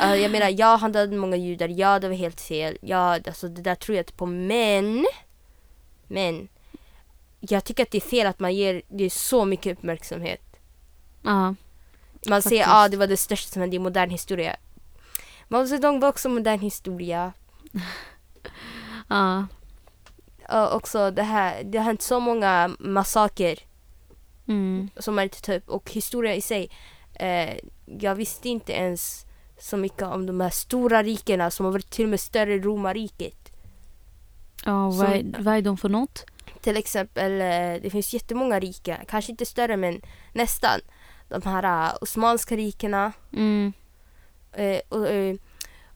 Uh, 0.00 0.16
jag 0.22 0.30
menar, 0.30 0.48
ja 0.48 0.76
han 0.76 0.92
dödade 0.92 1.16
många 1.16 1.36
judar, 1.36 1.68
ja 1.68 1.98
det 1.98 2.08
var 2.08 2.14
helt 2.14 2.40
fel, 2.40 2.78
ja 2.80 3.18
alltså 3.26 3.48
det 3.48 3.62
där 3.62 3.74
tror 3.74 3.96
jag 3.96 4.02
inte 4.02 4.12
på, 4.12 4.26
men 4.26 5.06
Men 6.08 6.48
Jag 7.40 7.64
tycker 7.64 7.82
att 7.82 7.90
det 7.90 7.98
är 7.98 8.10
fel 8.10 8.26
att 8.26 8.40
man 8.40 8.54
ger 8.54 8.82
det 8.88 9.10
så 9.10 9.44
mycket 9.44 9.78
uppmärksamhet. 9.78 10.56
ja. 11.22 11.54
Man 12.28 12.42
säger 12.42 12.62
Faktiskt. 12.62 12.74
att 12.74 12.84
ah, 12.84 12.88
det 12.88 12.96
var 12.96 13.06
det 13.06 13.16
största 13.16 13.52
som 13.52 13.60
hände 13.60 13.76
i 13.76 13.78
modern 13.78 14.10
historia. 14.10 14.56
Mao 15.48 15.66
Zedong 15.66 16.00
var 16.00 16.08
också 16.08 16.28
modern 16.28 16.60
historia. 16.60 17.32
ja. 19.08 19.46
Och 20.48 20.74
också 20.76 21.10
det 21.10 21.22
här, 21.22 21.64
det 21.64 21.78
har 21.78 21.84
hänt 21.84 22.02
så 22.02 22.20
många 22.20 22.70
massaker 22.78 23.58
Mm. 24.48 24.90
som 24.96 25.28
tar 25.42 25.54
upp. 25.54 25.68
Och 25.68 25.90
historia 25.90 26.34
i 26.34 26.40
sig, 26.40 26.70
eh, 27.14 27.54
jag 27.86 28.14
visste 28.14 28.48
inte 28.48 28.72
ens 28.72 29.26
så 29.60 29.76
mycket 29.76 30.02
om 30.02 30.26
de 30.26 30.40
här 30.40 30.50
stora 30.50 31.02
rikena 31.02 31.50
som 31.50 31.64
har 31.66 31.72
varit 31.72 31.90
till 31.90 32.04
och 32.04 32.08
med 32.10 32.20
större 32.20 32.54
än 32.54 32.62
romarriket. 32.62 33.52
Ja, 34.64 34.90
Som- 34.90 34.98
vad, 34.98 35.08
är, 35.08 35.42
vad 35.42 35.54
är 35.56 35.62
de 35.62 35.76
för 35.76 35.88
något? 35.88 36.24
Till 36.60 36.76
exempel, 36.76 37.32
eh, 37.40 37.82
det 37.82 37.90
finns 37.92 38.14
jättemånga 38.14 38.60
riken, 38.60 38.98
kanske 39.08 39.32
inte 39.32 39.46
större 39.46 39.76
men 39.76 40.00
nästan. 40.32 40.80
De 41.28 41.42
här 41.42 41.88
uh, 41.90 41.96
Osmanska 42.00 42.56
rikena, 42.56 43.12
Mm. 43.32 43.72
Eh, 44.58 44.80
och, 44.88 45.08
eh, 45.08 45.34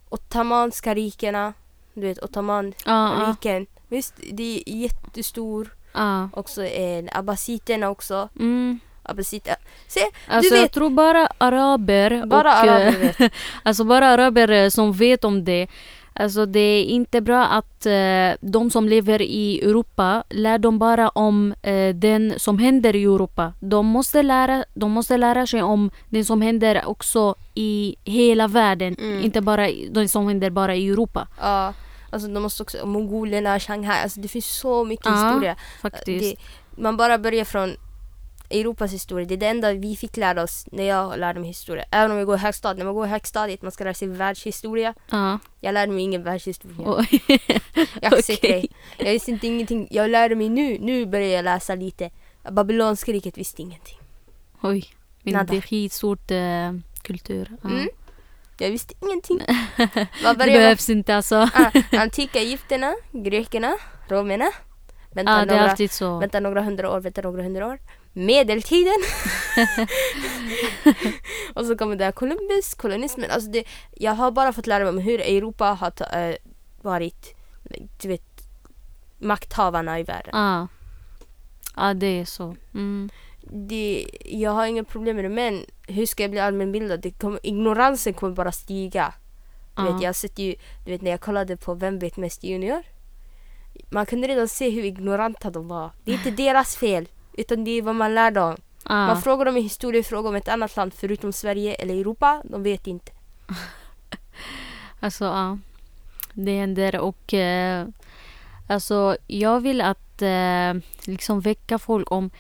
Ottomanska 0.09 0.95
rikena, 0.95 1.52
du 1.95 2.00
vet. 2.00 2.19
Ottomanriken. 2.25 3.66
Visst, 3.88 4.14
det 4.33 4.62
är 4.66 4.73
jättestor. 4.76 5.75
ja. 5.92 6.28
Också 6.33 6.64
eh, 6.64 7.04
abbasiterna 7.12 7.88
också. 7.90 8.28
Mm. 8.38 8.81
Abbasiter. 9.02 9.54
Se, 9.88 10.00
Alltså 10.28 10.54
vet- 10.54 10.61
jag 10.62 10.73
tror 10.73 10.90
bara 10.90 11.28
araber 11.38 12.26
bara 12.26 12.61
och, 12.62 12.66
eh, 12.69 12.73
araber 12.75 13.14
vet. 13.19 13.33
Alltså 13.62 13.85
bara 13.85 14.07
araber 14.09 14.50
eh, 14.50 14.69
som 14.69 14.92
vet 14.92 15.25
om 15.25 15.45
det. 15.45 15.69
Alltså 16.14 16.47
det 16.47 16.61
är 16.61 16.85
inte 16.85 17.21
bra 17.21 17.45
att 17.47 17.87
eh, 17.87 18.31
de 18.40 18.71
som 18.71 18.88
lever 18.88 19.23
i 19.23 19.61
Europa 19.62 20.25
lär 20.31 20.59
dem 20.59 20.78
bara 20.78 21.09
om 21.09 21.54
eh, 21.62 21.95
den 21.95 22.35
som 22.37 22.59
händer 22.59 22.97
i 22.97 23.02
Europa. 23.04 23.52
De 23.61 23.87
måste, 23.87 24.23
lära, 24.23 24.64
de 24.75 24.90
måste 24.90 25.16
lära 25.16 25.47
sig 25.47 25.62
om 25.62 25.90
det 26.09 26.25
som 26.25 26.42
händer 26.42 26.83
också 26.87 27.35
i 27.54 27.97
hela 28.04 28.49
världen. 28.49 28.97
Mm. 28.99 29.25
Inte 29.25 29.40
bara 29.40 29.69
det 29.90 30.09
som 30.09 30.28
händer 30.28 30.50
bara 30.50 30.75
i 30.75 30.88
Europa. 30.88 31.28
Ja, 31.40 31.75
alltså 32.11 32.28
de 32.28 32.42
måste 32.42 32.62
också, 32.62 32.87
mongolerna, 32.87 33.61
Shanghai, 33.61 34.02
alltså 34.02 34.21
det 34.21 34.28
finns 34.28 34.47
så 34.47 34.85
mycket 34.85 35.07
Ja, 35.07 35.12
historia. 35.26 35.57
Faktiskt. 35.83 36.37
Det, 36.37 36.83
man 36.83 36.97
bara 36.97 37.19
börjar 37.19 37.45
från 37.45 37.76
Europas 38.53 38.93
historia. 38.93 39.27
Det 39.27 39.35
är 39.35 39.39
det 39.39 39.47
enda 39.47 39.73
vi 39.73 39.97
fick 39.97 40.17
lära 40.17 40.43
oss 40.43 40.67
när 40.73 40.85
jag 40.85 41.19
lärde 41.19 41.41
mig 41.41 41.49
historia. 41.49 41.85
Även 41.91 42.11
om 42.11 42.17
jag 42.19 42.27
går 42.27 42.37
i 42.37 42.39
högstadiet. 42.39 42.79
När 42.79 42.85
man 42.85 42.95
går 42.95 43.07
i 43.07 43.09
högstadiet 43.09 43.63
man 43.63 43.73
ska 43.73 43.85
lära 43.85 43.95
sig 43.95 44.09
världshistoria. 44.09 44.95
Ja. 45.11 45.39
Jag 45.61 45.75
lärde 45.75 45.93
mig 45.93 46.03
ingen 46.03 46.23
världshistoria. 46.23 46.77
Oj. 46.87 47.23
jag 48.03 48.13
dig. 48.43 48.71
Jag 48.99 49.13
visste 49.13 49.31
inte 49.31 49.47
ingenting. 49.47 49.89
Jag 49.91 50.11
lärde 50.11 50.35
mig 50.35 50.49
nu. 50.49 50.79
Nu 50.81 51.07
börjar 51.07 51.29
jag 51.29 51.45
läsa 51.45 51.75
lite. 51.75 52.11
Babylonska 52.51 53.13
riket 53.13 53.39
visste 53.39 53.63
ingenting. 53.63 53.99
Oj. 54.63 54.87
Men 55.23 55.35
Nada. 55.35 55.53
det 55.53 55.57
är 55.57 55.61
skitstort 55.61 56.31
eh, 56.31 56.73
kultur. 57.03 57.57
Ja. 57.63 57.71
Mm. 57.71 57.89
Jag 58.59 58.71
visste 58.71 58.95
ingenting. 59.03 59.41
Det 60.23 60.37
behövs 60.37 60.91
inte 60.91 61.17
alltså. 61.17 61.37
ah, 61.55 61.71
Antika 61.93 62.39
Egypterna, 62.39 62.95
grekerna, 63.13 63.77
romerna. 64.09 64.51
Vänta, 65.15 65.33
är 65.33 65.47
några, 65.47 66.19
vänta 66.21 66.41
några 66.41 66.63
hundra 66.63 66.91
år, 66.91 67.01
vänta 67.01 67.23
några 67.23 67.43
hundra 67.43 67.67
år. 67.67 67.79
Medeltiden. 68.12 69.02
och 71.54 71.66
så 71.66 71.76
kommer 71.76 71.97
det 71.97 72.04
här 72.04 72.12
Columbus, 72.12 72.75
kolonismen. 72.75 73.31
Alltså 73.31 73.50
det, 73.50 73.64
jag 73.90 74.12
har 74.12 74.31
bara 74.31 74.52
fått 74.52 74.66
lära 74.66 74.85
mig 74.85 74.88
om 74.88 74.99
hur 74.99 75.21
Europa 75.21 75.64
har 75.64 75.90
ta, 75.90 76.04
eh, 76.04 76.37
varit, 76.83 77.35
du 78.02 78.09
vet, 78.09 78.42
makthavarna 79.19 80.00
i 80.00 80.02
världen. 80.02 80.31
Ja. 80.33 80.69
Ja, 81.76 81.95
det 81.95 82.07
är 82.07 82.25
så. 82.25 82.57
Mm. 82.75 83.11
Det, 83.40 84.07
jag 84.25 84.50
har 84.50 84.66
inga 84.66 84.85
problem 84.85 85.16
med 85.16 85.25
det, 85.25 85.28
men 85.28 85.64
hur 85.88 86.07
ska 86.07 86.23
jag 86.23 86.31
bli 86.31 86.40
allmänbildad? 86.40 87.00
Det 87.00 87.11
kommer, 87.11 87.47
ignoransen 87.47 88.14
kommer 88.14 88.35
bara 88.35 88.52
stiga. 88.52 89.14
Du 89.76 89.83
vet, 89.83 90.02
jag 90.02 90.16
sett 90.16 90.38
ju, 90.38 90.54
du 90.85 90.90
vet 90.90 91.02
när 91.02 91.11
jag 91.11 91.21
kollade 91.21 91.57
på 91.57 91.75
Vem 91.75 91.99
vet 91.99 92.16
mest 92.16 92.45
junior? 92.45 92.83
Man 93.90 94.07
kunde 94.07 94.28
redan 94.28 94.49
se 94.49 94.71
hur 94.71 94.85
ignoranta 94.85 95.50
de 95.50 95.69
var. 95.69 95.90
Det 96.04 96.12
är 96.12 96.14
inte 96.14 96.31
deras 96.42 96.76
fel, 96.76 97.09
utan 97.33 97.65
det 97.65 97.71
är 97.71 97.83
vad 97.83 97.95
man 97.95 98.15
lär 98.15 98.31
dem. 98.31 98.57
Ja. 98.89 99.07
Man 99.07 99.23
frågar 99.23 99.45
dem 99.45 99.57
en 99.57 99.62
historiefråga 99.62 100.29
om 100.29 100.35
ett 100.35 100.49
annat 100.49 100.77
land 100.77 100.95
förutom 100.95 101.33
Sverige 101.33 101.75
eller 101.75 101.95
Europa, 101.95 102.43
de 102.45 102.62
vet 102.62 102.87
inte. 102.87 103.12
Alltså, 105.01 105.25
ja. 105.25 105.59
Det 106.33 106.57
händer 106.59 106.99
och 106.99 107.35
eh, 107.35 107.87
alltså 108.69 109.17
jag 109.27 109.61
vill 109.61 109.81
att 109.81 110.23
eh, 110.23 110.75
liksom 111.05 111.41
väcka 111.41 111.79
folk 111.79 112.11
om 112.12 112.31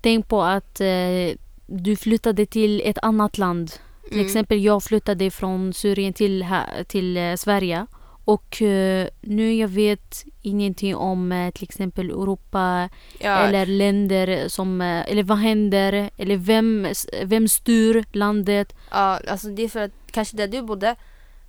Tänk 0.00 0.28
på 0.28 0.42
att 0.42 0.80
eh, 0.80 1.36
du 1.66 1.96
flyttade 1.96 2.46
till 2.46 2.82
ett 2.84 2.98
annat 3.02 3.38
land. 3.38 3.72
Till 4.04 4.12
Mm. 4.12 4.26
exempel 4.26 4.64
jag 4.64 4.82
flyttade 4.82 5.30
från 5.30 5.72
Syrien 5.72 6.12
till, 6.12 6.42
här, 6.42 6.84
till 6.84 7.16
eh, 7.16 7.34
Sverige. 7.34 7.86
Och 8.28 8.62
eh, 8.62 9.08
nu 9.20 9.54
jag 9.54 9.68
vet 9.68 10.24
ingenting 10.42 10.96
om 10.96 11.32
eh, 11.32 11.50
till 11.50 11.64
exempel 11.64 12.10
Europa 12.10 12.88
Ja, 13.18 13.30
eller 13.38 13.66
länder 13.66 14.48
som, 14.48 14.80
eh, 14.80 15.10
eller 15.10 15.22
vad 15.22 15.38
händer, 15.38 16.10
eller 16.16 16.36
vem, 16.36 16.86
vem 17.24 17.48
styr 17.48 18.04
landet. 18.12 18.74
ja, 18.90 19.20
alltså 19.28 19.48
det 19.48 19.62
är 19.62 19.68
för 19.68 19.80
att 19.80 19.90
kanske 20.10 20.36
där 20.36 20.48
du 20.48 20.62
bodde, 20.62 20.96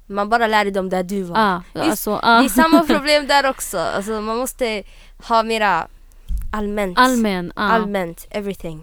man 0.06 0.30
bara 0.30 0.48
lärde 0.48 0.72
dem 0.72 0.90
där 0.90 1.04
du 1.04 1.22
var. 1.24 1.36
Ah, 1.38 1.62
Just- 1.76 1.90
alltså, 1.90 2.20
ah. 2.24 2.40
Det 2.40 2.46
är 2.46 2.50
samma 2.50 2.84
problem 2.88 3.28
där 3.28 3.50
också. 3.50 3.78
Alltså 3.78 4.22
man 4.22 4.38
måste 4.38 4.84
ha 5.28 5.44
mera 5.44 5.88
allmänt. 6.52 6.98
Allmän. 7.00 7.52
Ah. 7.56 7.70
Allmänt, 7.70 8.28
everything. 8.30 8.82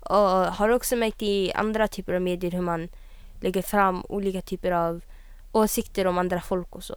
Och 0.00 0.18
har 0.30 0.68
också 0.68 0.96
märkt 0.96 1.22
i 1.22 1.52
andra 1.52 1.88
typer 1.88 2.12
av 2.14 2.22
medier 2.22 2.50
hur 2.50 2.60
man 2.60 2.88
lägger 3.40 3.62
fram 3.62 4.04
olika 4.08 4.40
typer 4.40 4.72
av 4.72 5.00
åsikter 5.52 6.06
om 6.06 6.18
andra 6.18 6.40
folk 6.40 6.74
och 6.76 6.84
så. 6.84 6.94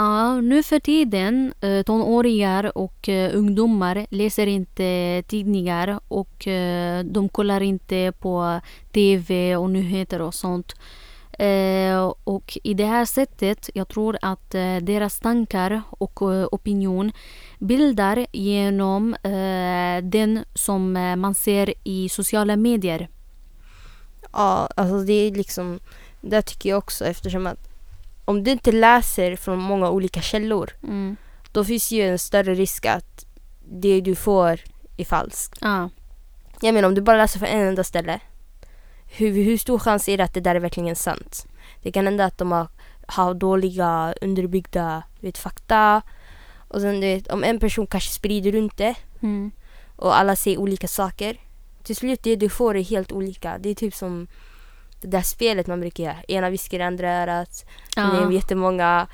Ja, 0.00 0.40
nu 0.40 0.62
för 0.62 0.80
tiden, 0.80 1.54
eh, 1.60 1.82
tonåringar 1.82 2.78
och 2.78 3.08
eh, 3.08 3.36
ungdomar 3.36 4.06
läser 4.10 4.46
inte 4.46 4.84
eh, 4.84 5.22
tidningar 5.22 6.00
och 6.08 6.48
de 7.04 7.28
kollar 7.32 7.60
inte 7.60 8.12
på 8.18 8.60
TV 8.92 9.56
och 9.56 9.70
nyheter 9.70 10.20
och 10.20 10.34
sånt. 10.34 10.74
Och 12.24 12.58
i 12.62 12.74
det 12.74 12.84
här 12.84 13.04
sättet, 13.04 13.70
jag 13.74 13.88
tror 13.88 14.18
att 14.22 14.50
deras 14.82 15.20
tankar 15.20 15.82
och 15.90 16.22
opinion 16.52 17.12
bildar 17.58 18.26
genom 18.32 19.16
den 20.02 20.44
som 20.54 20.92
man 20.92 21.34
ser 21.34 21.74
i 21.84 22.08
sociala 22.08 22.56
medier. 22.56 23.08
Ja, 24.32 24.68
alltså 24.76 24.98
det 24.98 25.12
är 25.12 25.30
liksom, 25.30 25.80
där 26.20 26.42
tycker 26.42 26.68
jag 26.68 26.78
också 26.78 27.04
eftersom 27.04 27.46
att 27.46 27.69
om 28.30 28.44
du 28.44 28.50
inte 28.50 28.72
läser 28.72 29.36
från 29.36 29.58
många 29.58 29.90
olika 29.90 30.20
källor 30.22 30.70
Mm. 30.82 31.16
då 31.52 31.64
finns 31.64 31.90
ju 31.92 32.02
en 32.08 32.18
större 32.18 32.54
risk 32.54 32.86
att 32.86 33.24
det 33.72 34.00
du 34.00 34.14
får 34.14 34.60
är 34.96 35.04
falskt. 35.04 35.58
Ja. 35.60 35.90
Jag 36.62 36.74
menar 36.74 36.88
om 36.88 36.94
du 36.94 37.00
bara 37.00 37.16
läser 37.16 37.38
från 37.38 37.48
en 37.48 37.68
enda 37.68 37.84
ställe 37.84 38.20
hur, 39.12 39.32
hur 39.44 39.58
stor 39.58 39.78
chans 39.78 40.08
är 40.08 40.16
det 40.18 40.24
att 40.24 40.34
det 40.34 40.40
där 40.40 40.54
är 40.54 40.60
verkligen 40.60 40.96
sant? 40.96 41.46
Det 41.82 41.92
kan 41.92 42.04
hända 42.04 42.24
att 42.24 42.38
de 42.38 42.52
har, 42.52 42.66
har 43.06 43.34
dåliga 43.34 44.14
underbyggda 44.20 45.02
vet, 45.20 45.38
fakta 45.38 46.02
och 46.68 46.80
sen 46.80 46.94
du 47.00 47.06
vet, 47.06 47.28
om 47.28 47.44
en 47.44 47.58
person 47.60 47.86
kanske 47.86 48.10
sprider 48.10 48.52
runt 48.52 48.76
det 48.76 48.94
Mm. 49.22 49.50
och 49.96 50.18
alla 50.18 50.36
säger 50.36 50.58
olika 50.58 50.88
saker. 50.88 51.36
Till 51.82 51.96
slut 51.96 52.22
det 52.22 52.36
du 52.36 52.48
får 52.48 52.76
är 52.76 52.82
helt 52.82 53.12
olika. 53.12 53.58
Det 53.58 53.68
är 53.70 53.74
typ 53.74 53.94
som 53.94 54.26
det 55.00 55.08
där 55.08 55.22
spelet 55.22 55.66
man 55.66 55.80
brukar 55.80 56.04
göra. 56.04 56.16
Ena 56.28 56.50
viskar 56.50 56.78
i 56.80 56.82
andra 56.82 57.22
örat. 57.22 57.64
Det 57.94 58.00
är 58.00 58.22
Ja. 58.22 58.32
jättemånga. 58.32 59.06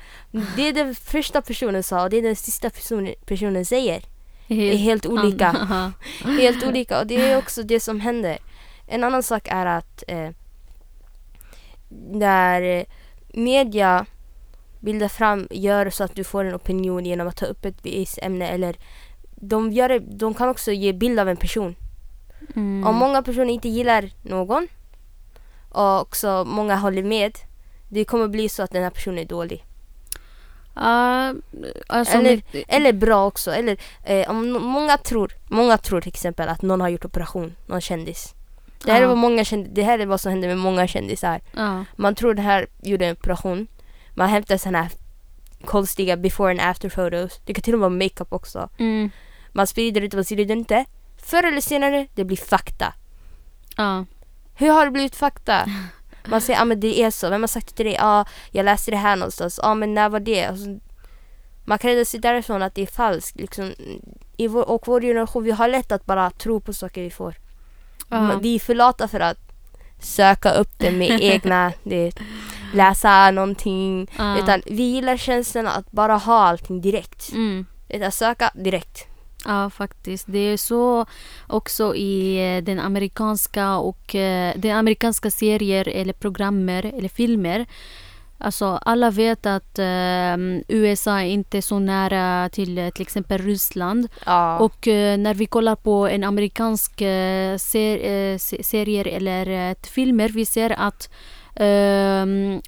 Det 0.55 0.61
är 0.69 0.73
den 0.73 0.95
första 0.95 1.41
personen 1.41 1.83
sa 1.83 2.03
och 2.03 2.09
det 2.09 2.17
är 2.17 2.21
den 2.21 2.35
sista 2.35 2.69
personen, 2.69 3.13
personen 3.25 3.65
säger. 3.65 4.03
Det 4.47 4.73
är 4.73 4.77
helt 4.77 5.05
olika. 5.05 5.55
Helt 6.39 6.63
olika 6.63 6.99
och 6.99 7.07
det 7.07 7.15
är 7.31 7.37
också 7.37 7.63
det 7.63 7.79
som 7.79 7.99
händer. 7.99 8.37
En 8.87 9.03
annan 9.03 9.23
sak 9.23 9.47
är 9.51 9.65
att 9.65 10.03
eh, 10.07 10.29
eh, 12.61 12.85
media 13.33 14.05
bildar 14.79 15.07
fram, 15.07 15.47
gör 15.51 15.89
så 15.89 16.03
att 16.03 16.15
du 16.15 16.23
får 16.23 16.45
en 16.45 16.55
opinion 16.55 17.05
genom 17.05 17.27
att 17.27 17.35
ta 17.37 17.45
upp 17.45 17.65
ett 17.65 17.77
visst 17.81 18.17
ämne 18.21 18.47
eller 18.47 18.77
de, 19.35 19.71
gör 19.71 19.99
de 19.99 20.33
kan 20.33 20.49
också 20.49 20.71
ge 20.71 20.93
bild 20.93 21.19
av 21.19 21.29
en 21.29 21.37
person. 21.37 21.75
Mm. 22.55 22.87
Om 22.87 22.95
många 22.95 23.21
personer 23.23 23.53
inte 23.53 23.69
gillar 23.69 24.09
någon 24.21 24.67
och 25.69 26.01
också 26.01 26.43
många 26.47 26.75
håller 26.75 27.03
med 27.03 27.37
det 27.89 28.05
kommer 28.05 28.27
bli 28.27 28.49
så 28.49 28.63
att 28.63 28.71
den 28.71 28.83
här 28.83 28.89
personen 28.89 29.19
är 29.19 29.25
dålig. 29.25 29.63
Ja, 30.75 31.33
alltså 31.87 32.17
Eller- 32.17 32.41
med- 32.53 32.63
Eller 32.67 32.93
bra 32.93 33.25
också. 33.25 33.51
Eller, 33.51 33.77
eh, 34.03 34.29
om 34.29 34.51
många, 34.51 34.97
tror, 34.97 35.31
många 35.49 35.77
tror 35.77 36.01
till 36.01 36.09
exempel 36.09 36.49
att 36.49 36.61
någon 36.61 36.81
har 36.81 36.89
gjort 36.89 37.05
operation, 37.05 37.55
någon 37.65 37.81
kändis. 37.81 38.33
Det 38.85 38.91
här, 38.91 38.97
är 38.99 39.01
Ja. 39.03 39.07
vad 39.07 39.17
många 39.17 39.43
känd- 39.43 39.67
det 39.73 39.83
här 39.83 39.99
är 39.99 40.05
vad 40.05 40.21
som 40.21 40.31
händer 40.31 40.47
med 40.47 40.57
många 40.57 40.87
kändisar. 40.87 41.41
ja. 41.55 41.85
Man 41.95 42.15
tror 42.15 42.33
det 42.33 42.41
här 42.41 42.67
gjorde 42.81 43.05
en 43.05 43.11
operation. 43.15 43.67
Man 44.15 44.29
hämtar 44.29 44.57
såna 44.57 44.81
här 44.81 44.91
konstiga 45.65 46.17
before 46.17 46.51
and 46.51 46.61
after 46.61 46.89
photos. 46.89 47.39
Det 47.45 47.53
kan 47.53 47.61
till 47.61 47.73
och 47.73 47.79
med 47.79 47.89
vara 47.89 47.97
makeup 48.03 48.33
också. 48.33 48.69
Mm. 48.79 49.09
Man 49.51 49.67
sprider 49.67 50.01
det, 50.01 50.13
man 50.13 50.25
sprider 50.25 50.55
inte. 50.55 50.85
Förr 51.17 51.43
eller 51.43 51.61
senare, 51.61 52.07
det 52.15 52.23
blir 52.23 52.37
fakta. 52.37 52.93
Ja. 53.77 54.05
Hur 54.59 54.69
har 54.69 54.85
det 54.85 54.91
blivit 54.91 55.15
fakta? 55.15 55.65
Man 56.27 56.41
säger, 56.41 56.59
ja 56.59 56.61
ah, 56.61 56.65
men 56.65 56.79
det 56.79 57.03
är 57.03 57.11
så. 57.11 57.29
Vem 57.29 57.41
har 57.41 57.47
sagt 57.47 57.67
det 57.67 57.73
till 57.75 57.85
dig? 57.85 57.95
Ja, 57.95 58.19
ah, 58.19 58.25
jag 58.51 58.63
läste 58.63 58.91
det 58.91 58.97
här 58.97 59.15
någonstans. 59.15 59.59
Ja, 59.63 59.69
ah, 59.69 59.75
men 59.75 59.93
när 59.93 60.09
var 60.09 60.19
det? 60.19 60.49
Och 60.49 60.57
så, 60.57 60.79
man 61.65 61.77
kan 61.77 61.89
redan 61.89 62.05
se 62.05 62.17
därifrån 62.17 62.61
att 62.61 62.75
det 62.75 62.81
är 62.81 62.87
falskt. 62.87 63.39
Liksom, 63.39 63.73
i 64.37 64.47
vår, 64.47 64.69
och 64.69 64.87
vår 64.87 65.01
generation, 65.01 65.43
vi 65.43 65.51
har 65.51 65.67
lätt 65.67 65.91
att 65.91 66.05
bara 66.05 66.31
tro 66.31 66.59
på 66.61 66.73
saker 66.73 67.01
vi 67.01 67.09
får. 67.09 67.35
Ja. 68.09 68.39
Vi 68.41 68.55
är 68.55 68.59
för 68.59 68.75
lata 68.75 69.07
för 69.07 69.19
att 69.19 69.37
söka 69.99 70.51
upp 70.51 70.79
det 70.79 70.91
med 70.91 71.09
egna, 71.21 71.73
det, 71.83 72.11
läsa 72.73 73.31
någonting. 73.31 74.11
Ja. 74.17 74.39
Utan 74.39 74.61
vi 74.65 74.83
gillar 74.83 75.17
känslan 75.17 75.67
att 75.67 75.91
bara 75.91 76.15
ha 76.15 76.39
allting 76.39 76.81
direkt. 76.81 77.31
Mm. 77.31 77.65
Utan 77.89 78.11
söka 78.11 78.51
direkt. 78.55 79.07
Ja, 79.45 79.69
faktiskt. 79.69 80.25
Det 80.29 80.39
är 80.39 80.57
så 80.57 81.05
också 81.47 81.95
i 81.95 82.37
eh, 82.57 82.63
den 82.63 82.79
amerikanska 82.79 83.77
och 83.77 84.15
eh, 84.15 84.53
den 84.55 84.77
amerikanska 84.77 85.31
serier 85.31 85.87
eller 85.87 86.13
programmer 86.13 86.85
eller 86.97 87.09
filmer. 87.09 87.65
Alltså 88.39 88.65
alla 88.65 89.11
vet 89.11 89.45
att 89.45 89.79
eh, 89.79 90.37
USA 90.67 91.19
är 91.21 91.25
inte 91.25 91.61
så 91.61 91.79
nära 91.79 92.49
till 92.49 92.77
eh, 92.77 92.89
till 92.89 93.01
exempel 93.01 93.41
Ryssland. 93.41 94.07
Ja. 94.25 94.59
Och 94.59 94.87
eh, 94.87 95.17
när 95.17 95.33
vi 95.33 95.45
kollar 95.45 95.75
på 95.75 96.07
en 96.07 96.23
amerikansk 96.23 97.01
eh, 97.01 97.57
ser, 97.57 98.37
se- 98.37 98.63
serier 98.63 99.07
eller 99.07 99.75
filmer, 99.87 100.29
vi 100.29 100.45
ser 100.45 100.69
att 100.79 101.09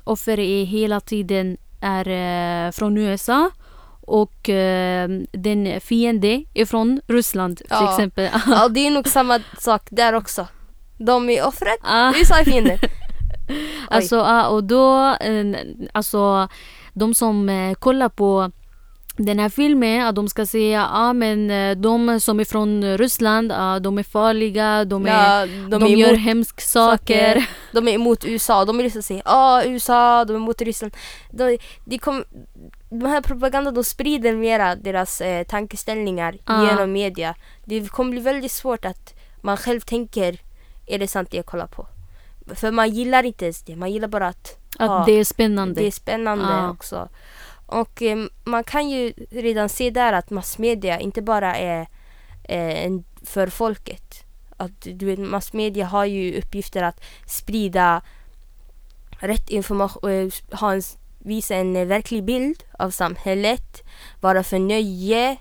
offer 0.03 0.39
är 0.39 0.65
hela 0.65 0.99
tiden 0.99 1.57
är 1.81 2.71
från 2.71 2.97
USA 2.97 3.51
och 4.09 4.49
eh, 4.49 5.09
den 5.31 5.81
fiende 5.81 6.43
är 6.53 6.65
från 6.65 7.01
Ryssland 7.07 7.57
till 7.57 7.65
Ja. 7.69 7.91
exempel. 7.91 8.29
ja, 8.47 8.67
det 8.67 8.87
är 8.87 8.91
nog 8.91 9.07
samma 9.07 9.39
sak 9.59 9.81
där 9.89 10.13
också. 10.13 10.47
De 10.97 11.29
är 11.29 11.47
offret, 11.47 11.79
Ah. 11.83 12.11
vi 12.11 12.21
är 12.21 12.43
fienden. 12.43 12.77
Alltså, 13.89 14.15
ja, 14.15 14.47
och 14.47 14.63
då, 14.63 15.15
eh, 15.21 15.45
alltså 15.91 16.47
de 16.93 17.13
som 17.13 17.49
eh, 17.49 17.73
kollar 17.73 18.09
på 18.09 18.51
den 19.17 19.39
här 19.39 19.49
filmen, 19.49 19.89
ja, 19.95 20.11
de 20.11 20.27
ska 20.29 20.45
säga 20.45 20.87
ja 20.93 21.13
men 21.13 21.51
eh, 21.51 21.75
de 21.77 22.19
som 22.19 22.39
är 22.39 22.45
från 22.45 22.97
Ryssland, 22.97 23.51
ja, 23.51 23.79
de 23.79 23.97
är 23.97 24.03
farliga, 24.03 24.85
de, 24.85 25.05
är, 25.05 25.09
Ja, 25.41 25.47
de, 25.69 25.83
är 25.83 25.87
gör 25.87 26.13
hemska 26.13 26.61
saker. 26.61 27.33
saker. 27.33 27.49
De 27.71 27.87
är 27.87 27.91
emot 27.93 28.25
USA. 28.25 28.65
De 28.65 28.77
vill 28.77 28.83
liksom 28.83 29.03
säga 29.03 29.21
ah 29.25 29.63
USA, 29.63 30.25
de 30.25 30.33
är 30.33 30.39
emot 30.39 30.61
Ryssland. 30.61 30.93
De, 31.31 31.57
de, 31.85 31.97
kom, 31.97 32.23
de 32.89 33.05
här 33.05 33.21
propagandan 33.21 33.73
de 33.73 33.83
sprider 33.83 34.35
mera 34.35 34.75
deras 34.75 35.21
eh, 35.21 35.43
tankeställningar 35.43 36.37
Ah. 36.45 36.63
genom 36.69 36.91
media. 36.91 37.35
Det 37.65 37.89
kommer 37.91 38.11
bli 38.11 38.21
väldigt 38.21 38.51
svårt 38.51 38.85
att 38.85 39.13
man 39.41 39.57
själv 39.57 39.79
tänker 39.79 40.39
är 40.87 40.99
det 40.99 41.07
sant 41.07 41.31
det 41.31 41.37
jag 41.37 41.45
kollar 41.45 41.67
på? 41.67 41.87
För 42.55 42.71
man 42.71 42.89
gillar 42.89 43.23
inte 43.23 43.45
ens 43.45 43.63
det. 43.63 43.75
Man 43.75 43.91
gillar 43.91 44.07
bara 44.07 44.27
att 44.27 44.57
Att 44.79 44.89
ha- 44.89 45.05
det 45.05 45.11
är 45.11 45.23
spännande. 45.23 45.81
det 45.81 45.87
är 45.87 45.91
spännande 45.91 46.45
Ah. 46.47 46.69
också. 46.69 47.09
Och 47.65 48.01
eh, 48.01 48.17
man 48.43 48.63
kan 48.63 48.89
ju 48.89 49.13
redan 49.31 49.69
se 49.69 49.89
där 49.89 50.13
att 50.13 50.29
massmedia 50.29 50.99
inte 50.99 51.21
bara 51.21 51.55
är 51.55 51.87
eh, 52.43 52.91
för 53.25 53.47
folket. 53.47 54.23
Att 54.57 54.81
du 54.93 55.05
vet, 55.05 55.19
massmedia 55.19 55.85
har 55.85 56.05
ju 56.05 56.37
uppgifter 56.39 56.83
att 56.83 57.01
sprida 57.27 58.01
rätt 59.19 59.49
information, 59.49 60.09
eh, 60.11 60.57
ha 60.59 60.73
en, 60.73 60.81
visa 61.29 61.55
en 61.55 61.75
eh, 61.75 61.85
verklig 61.85 62.23
bild 62.23 62.63
av 62.79 62.89
samhället, 62.91 63.83
vara 64.21 64.43
för 64.43 64.59
nöje 64.59 65.37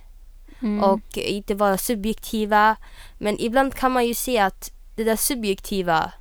Mm. 0.63 0.85
och 0.85 1.19
inte 1.19 1.55
vara 1.55 1.79
subjektiva. 1.79 2.77
Men 3.19 3.41
ibland 3.41 3.75
kan 3.75 3.93
man 3.93 4.07
ju 4.07 4.15
se 4.15 4.39
att 4.39 4.73
det 4.97 5.05
där 5.05 5.17
subjektiva, 5.17 6.13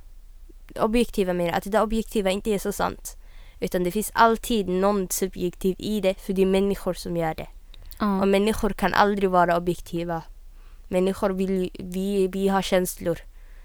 objektiva 0.80 1.32
mer, 1.32 1.52
att 1.52 1.64
det 1.64 1.70
där 1.70 1.82
objektiva 1.82 2.30
inte 2.30 2.50
är 2.50 2.58
så 2.58 2.72
sant. 2.72 3.16
Utan 3.60 3.84
det 3.84 3.90
finns 3.90 4.10
alltid 4.14 4.68
någon 4.68 5.08
subjektiv 5.10 5.76
i 5.78 6.00
det, 6.00 6.14
för 6.14 6.32
det 6.32 6.42
är 6.42 6.46
människor 6.46 6.94
som 6.94 7.16
gör 7.16 7.34
det. 7.34 7.48
Ja. 8.00 8.20
Och 8.20 8.28
människor 8.28 8.70
kan 8.70 8.94
aldrig 8.94 9.30
vara 9.30 9.56
objektiva. 9.56 10.22
Människor 10.88 11.30
vill, 11.30 11.70
vi, 11.78 12.28
vi 12.28 12.48
har 12.48 12.62
känslor. 12.62 13.18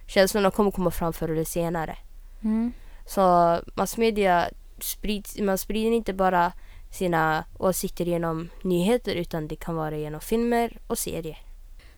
Känslorna 0.07 0.51
kommer 0.51 0.71
komma 0.71 0.91
fram 0.91 1.13
förr 1.13 1.29
eller 1.29 1.45
senare. 1.45 1.97
Mm. 2.43 2.73
Så 3.05 3.59
massmedia 3.75 4.49
sprids, 4.83 5.39
man 5.39 5.57
sprider 5.57 5.91
inte 5.91 6.13
bara 6.13 6.51
sina 6.91 7.45
åsikter 7.59 8.05
genom 8.05 8.49
nyheter 8.61 9.15
utan 9.15 9.47
det 9.47 9.55
kan 9.55 9.75
vara 9.75 9.97
genom 9.97 10.21
filmer 10.21 10.77
och 10.87 10.97
serier. 10.97 11.37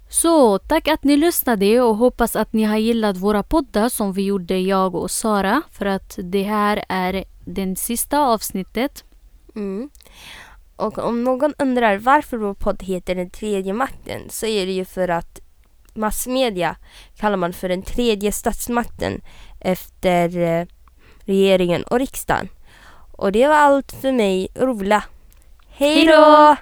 Så 0.09 0.59
tack 0.59 0.87
att 0.87 1.03
ni 1.03 1.17
lyssnade 1.17 1.81
och 1.81 1.95
hoppas 1.95 2.35
att 2.35 2.53
ni 2.53 2.63
har 2.63 2.77
gillat 2.77 3.17
våra 3.17 3.43
poddar 3.43 3.89
som 3.89 4.13
vi 4.13 4.25
gjorde 4.25 4.57
jag 4.57 4.95
och 4.95 5.11
Sara 5.11 5.61
för 5.71 5.85
att 5.85 6.19
det 6.23 6.43
här 6.43 6.85
är 6.89 7.23
den 7.45 7.75
sista 7.75 8.19
avsnittet. 8.19 9.03
Mm. 9.55 9.89
Och 10.75 10.97
om 10.97 11.23
någon 11.23 11.53
undrar 11.59 11.97
varför 11.97 12.37
vår 12.37 12.53
podd 12.53 12.83
heter 12.83 13.15
Den 13.15 13.29
tredje 13.29 13.73
makten 13.73 14.21
så 14.29 14.45
är 14.45 14.65
det 14.65 14.71
ju 14.71 14.85
för 14.85 15.07
att 15.07 15.39
massmedia 15.93 16.75
kallar 17.15 17.37
man 17.37 17.53
för 17.53 17.69
den 17.69 17.81
tredje 17.81 18.31
statsmakten 18.31 19.21
efter 19.59 20.37
eh, 20.37 20.65
regeringen 21.19 21.83
och 21.83 21.99
riksdagen. 21.99 22.49
Och 23.17 23.31
det 23.31 23.47
var 23.47 23.55
allt 23.55 23.91
för 24.01 24.11
mig, 24.11 24.47
Ola. 24.55 25.03
Hej 25.69 26.05
då! 26.05 26.55